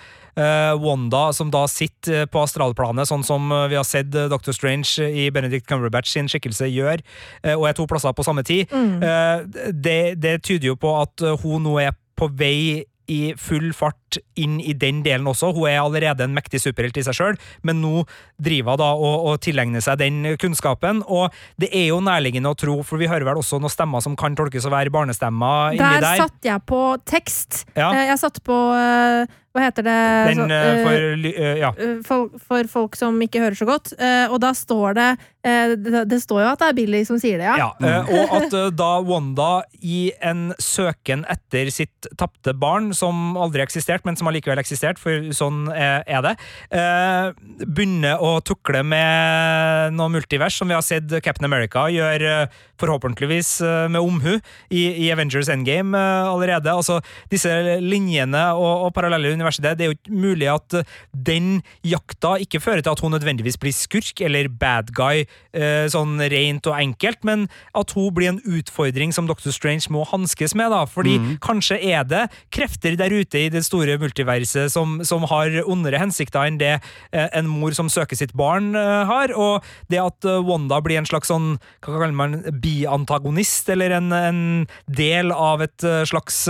[0.84, 4.30] Wanda, som da sitter på astralplanet, sånn som eh, vi har sett Dr.
[4.30, 7.02] Doctor Strange i Benedict Cumberbatch sin skikkelse gjør,
[7.44, 9.02] eh, og er to plasser på samme tid, Mm.
[9.04, 13.72] Eh, det, det tyder jo på at eh, hun nå er på vei i full
[13.74, 14.07] fart
[14.39, 15.49] inn i den delen også.
[15.55, 18.03] Hun er allerede en mektig superhelt i seg sjøl, men nå
[18.39, 21.03] driver hun da og, og tilegner seg den kunnskapen.
[21.08, 24.16] Og det er jo nærliggende å tro, for vi hører vel også noen stemmer som
[24.20, 26.24] kan tolkes å være barnestemmer inni Der der.
[26.24, 27.66] satt jeg på tekst.
[27.76, 27.91] Ja.
[27.93, 29.26] Eh, Jeg satt på eh,
[29.58, 29.97] Hva heter det?
[30.30, 31.72] Den Så, eh, for eh, Ja.
[31.74, 33.93] for, folk, for folk som ikke hører så godt.
[33.97, 35.08] Uh, og da står det
[35.47, 37.55] det, det står jo at det er Billy som sier det, ja.
[37.55, 37.68] Ja,
[38.03, 43.97] eh, og at da Wanda i en søken etter sitt tapte barn, som aldri eksisterte,
[44.06, 46.36] men som allikevel eksistert, for sånn er det,
[46.76, 47.32] eh,
[47.66, 53.62] begynner å tukle med noe multivers, som vi har sett Captain America gjør eh, forhåpentligvis
[53.66, 54.36] eh, med omhu
[54.70, 56.72] i, i Avengers Endgame allerede.
[56.74, 57.00] Altså,
[57.32, 60.80] disse linjene og, og parallelle universet, det er jo ikke mulig at
[61.12, 65.26] den jakta ikke fører til at hun nødvendigvis blir skurk eller bad guy,
[65.56, 70.04] eh, sånn rent og enkelt, men at hun blir en utfordring som Doctor Strange må
[70.10, 70.84] hanskes med, da.
[70.89, 76.02] Fordi kanskje er det krefter der ute i det store multiverset som, som har ondere
[76.02, 79.34] hensikter enn det eh, en mor som søker sitt barn, eh, har.
[79.38, 84.12] Og det at eh, Wanda blir en slags sånn, hva kaller man, biantagonist, eller en,
[84.12, 84.46] en
[84.86, 86.46] del av et slags,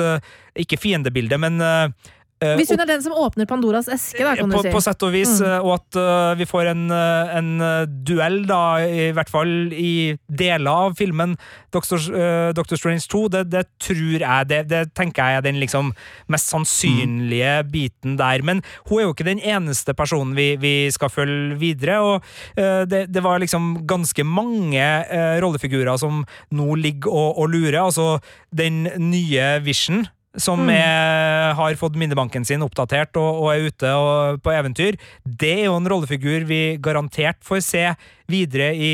[0.58, 1.62] ikke fiendebilde, men
[2.38, 4.74] Hvis hun er den som åpner Pandoras eske, da, kan på, du si.
[4.76, 5.46] på sett og vis, Mm.
[5.48, 9.74] eh, og at uh, vi får en, eh, en eh, duell, da, i hvert fall
[9.74, 11.34] i deler av filmen
[11.74, 15.60] Doctor, uh, Doctor Strange 2, det, det tror jeg, det, det tenker jeg er den
[15.62, 15.92] liksom
[16.30, 18.44] mest sannsynlige biten der.
[18.46, 22.22] Men hun er jo ikke den eneste personen vi, vi skal følge videre, og
[22.60, 26.22] uh, det, det var liksom ganske mange eh, rollefigurer som
[26.54, 27.80] nå ligger og, og lurer.
[27.82, 28.20] Altså,
[28.56, 30.06] den nye Vision
[30.38, 30.70] som Mm.
[30.70, 35.66] er, har fått minnebanken sin oppdatert og, og er ute og, på eventyr, det er
[35.66, 37.86] jo en rollefigur vi garantert får se
[38.32, 38.92] videre i,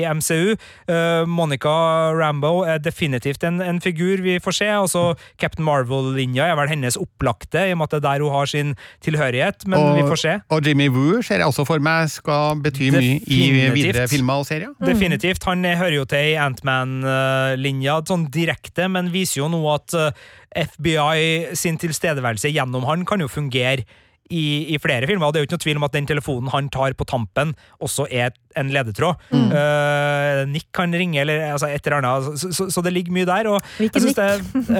[0.00, 0.56] i MCU.
[0.88, 1.72] Uh, Monica
[2.16, 4.70] Rambo er definitivt en, en figur vi får se.
[4.72, 5.04] Altså
[5.40, 8.50] Captain Marvel-linja er vel hennes opplagte, i og med at det er der hun har
[8.50, 8.74] sin
[9.04, 10.36] tilhørighet, men og, vi får se.
[10.50, 13.40] Og Jimmy Woo ser jeg også for meg skal bety mye i
[13.74, 14.74] videre filmer og serier.
[14.84, 15.44] Definitivt.
[15.48, 20.28] Han eh, hører jo til i Antman-linja sånn direkte, men viser jo nå at eh,
[20.66, 23.86] FBI sin tilstedeværelse gjennom han kan jo fungere
[24.30, 25.26] i, i flere filmer.
[25.26, 27.54] Og det er jo ikke noe tvil om at den telefonen han tar på tampen,
[27.82, 29.20] også er en ledetråd.
[29.30, 29.48] Mm.
[29.52, 32.40] Uh, Nick kan ringe, eller altså, et eller annet.
[32.40, 33.50] Så, så, så det ligger mye der.
[33.52, 34.28] Og Hvilken synes Det,
[34.70, 34.74] uh,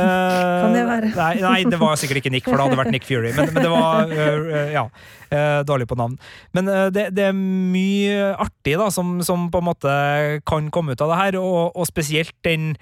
[0.64, 1.12] Kan det være?
[1.16, 3.34] Nei, nei, det var sikkert ikke Nick, for det hadde vært Nick Fury.
[3.36, 4.86] Men, men det var uh, Ja.
[5.66, 6.16] dårlig på navn.
[6.56, 9.92] Men det, det er mye artig da, som, som på en måte
[10.48, 12.72] kan komme ut av det her, og, og spesielt den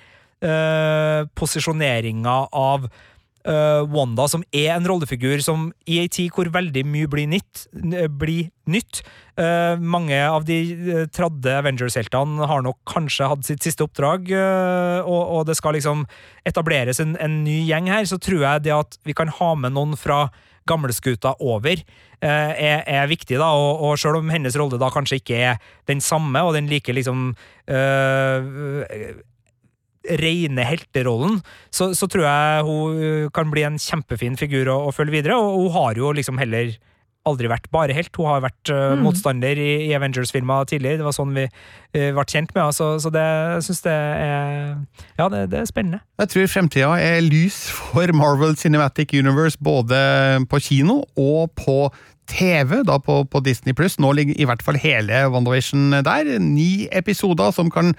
[0.45, 2.89] uh, posisjoneringa av
[3.47, 7.67] eh, Wanda, som er en rollefigur som i ei tid hvor veldig mye blir nytt,
[8.19, 9.03] blir nytt.
[9.39, 14.99] Uh, Mange av de uh, tradde Avengers-heltene har nok kanskje hatt sitt siste oppdrag, eh,
[15.05, 16.05] og, og det skal liksom
[16.49, 19.77] etableres en, en ny gjeng her, så tror jeg det at vi kan ha med
[19.77, 20.27] noen fra
[20.69, 21.81] gamleskuta over,
[22.21, 25.63] eh, er, er viktig, da, og, og selv om hennes rolle da kanskje ikke er
[25.89, 27.31] den samme, og den like liksom
[30.21, 31.41] rene helterollen,
[31.75, 35.37] så, så tror jeg hun øh, kan bli en kjempefin figur å, å følge videre,
[35.37, 36.77] og hun har jo liksom heller
[37.29, 38.15] aldri vært bare helt.
[38.17, 39.03] Hun har vært uh, Mm.
[39.05, 40.97] motstander i, i Avengers-filmer tidligere.
[41.03, 43.97] Det var sånn vi uh, ble kjent med henne, så, så det jeg synes det
[43.97, 44.71] er
[45.19, 46.01] Ja, det, det er spennende.
[46.23, 49.99] Jeg tror fremtida er lys for Marvel Cinematic Universe både
[50.49, 51.91] på kino og på
[52.29, 53.99] TV, da på, på Disney Pluss.
[54.01, 56.33] Nå ligger i hvert fall hele WandaVision der.
[56.41, 57.93] Ni episoder som kan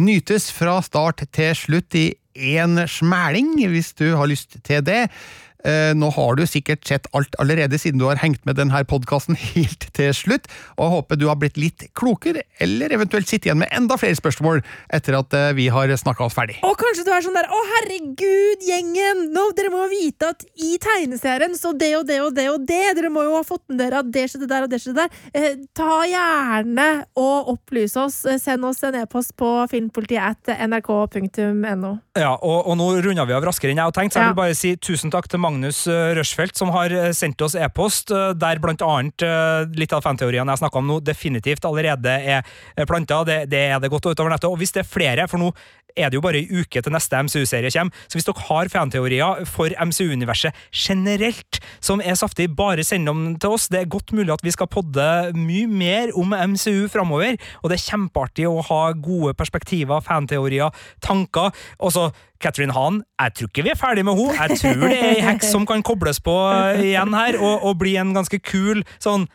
[0.00, 5.10] nytes fra start til slutt i én smæling, hvis du har lyst til det.
[5.64, 9.36] Eh, Nå har du sikkert sett alt allerede, siden du har hengt med denne podkasten
[9.54, 13.60] helt til slutt, og jeg håper du har blitt litt klokere, eller eventuelt sitter igjen
[13.62, 16.58] med enda flere spørsmål etter at eh, vi har snakka oss ferdig.
[16.66, 19.26] Og kanskje du er sånn der Å, herregud, gjengen!
[19.34, 22.66] Nå, dere må jo vite at i tegneserien så det og det og det og
[22.68, 22.80] det.
[22.98, 25.20] Dere må jo ha fått med dere at det skjedde der og det skjedde der.
[25.36, 26.88] Eh, ta gjerne
[27.18, 28.22] og opplyse oss.
[28.26, 31.92] Eh, Send oss en e-post på filmpolitiet at nrk.no.
[32.18, 34.40] Ja, og, og nå runder vi av raskere enn jeg har tenkt, så jeg vil
[34.42, 38.32] bare si tusen takk til Magnus Rushfeldt, Røsfeldt, som har eh, sendt oss e-post, eh,
[38.32, 42.42] der eh, litt av fanteoriene jeg snakka om nå, definitivt allerede er
[42.76, 43.22] eh, planta.
[43.24, 44.48] Det, det er det godt utover nettet.
[44.50, 45.52] Og hvis det er flere, for nå
[45.96, 49.44] er det jo bare ei uke til neste MCU-serie kommer, så hvis dere har fanteorier
[49.48, 53.68] for MCU-universet generelt som er saftig, bare send dem til oss.
[53.68, 55.04] Det er godt mulig at vi skal podde
[55.36, 60.72] mye mer om MCU framover, og det er kjempeartig å ha gode perspektiver, fanteorier,
[61.04, 61.52] tanker.
[61.82, 62.08] Og så
[62.42, 64.34] Catherine Hahn, jeg tror ikke vi er ferdig med henne.
[64.38, 66.34] Jeg tror det er ei heks som kan kobles på
[66.82, 69.28] igjen her, og, og bli en ganske kul sånn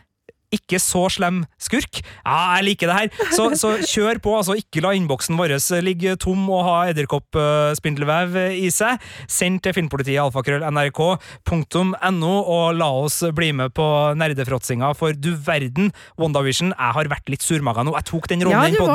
[0.53, 1.99] ikke så slem skurk.
[2.23, 3.07] Ja, jeg liker det her.
[3.35, 4.53] Så, så kjør på, altså.
[4.57, 9.01] Ikke la innboksen vår ligge tom og ha edderkoppspindelvev i seg.
[9.31, 13.87] Send til filmpolitiet alfakrøll.nrk.no, og la oss bli med på
[14.17, 17.91] nerdefråtsinga, for du verden, WandaVision, jeg har vært litt surmaga nå.
[17.99, 18.87] Jeg tok den rollen Ja, i den.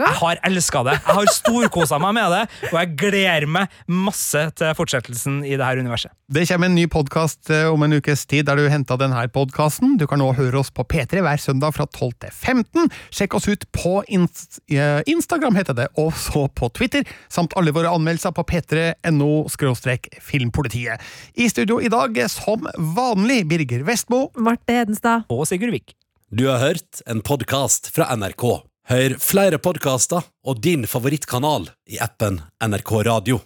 [0.00, 0.96] Jeg har elska det.
[0.98, 5.66] Jeg har storkosa meg med det, og jeg gleder meg masse til fortsettelsen i det
[5.66, 6.10] her universet.
[6.30, 9.88] Det kommer en ny podkast om en ukes tid der du henta denne podkasten.
[9.98, 12.90] Du kan nå høre oss på P3 hver søndag fra 12 til 15.
[13.14, 17.74] Sjekk oss ut på Inst eh, Instagram, heter det, og så på Twitter, samt alle
[17.76, 19.30] våre anmeldelser på p3.no
[20.30, 21.00] filmpolitiet.
[21.34, 22.66] I studio i dag, som
[22.96, 24.28] vanlig, Birger Vestmo.
[24.36, 25.28] Marte Hedenstad.
[25.28, 25.94] Og Sigurd Vik.
[26.30, 28.44] Du har hørt en podkast fra NRK.
[28.90, 33.40] Hør flere podkaster og din favorittkanal i appen NRK Radio.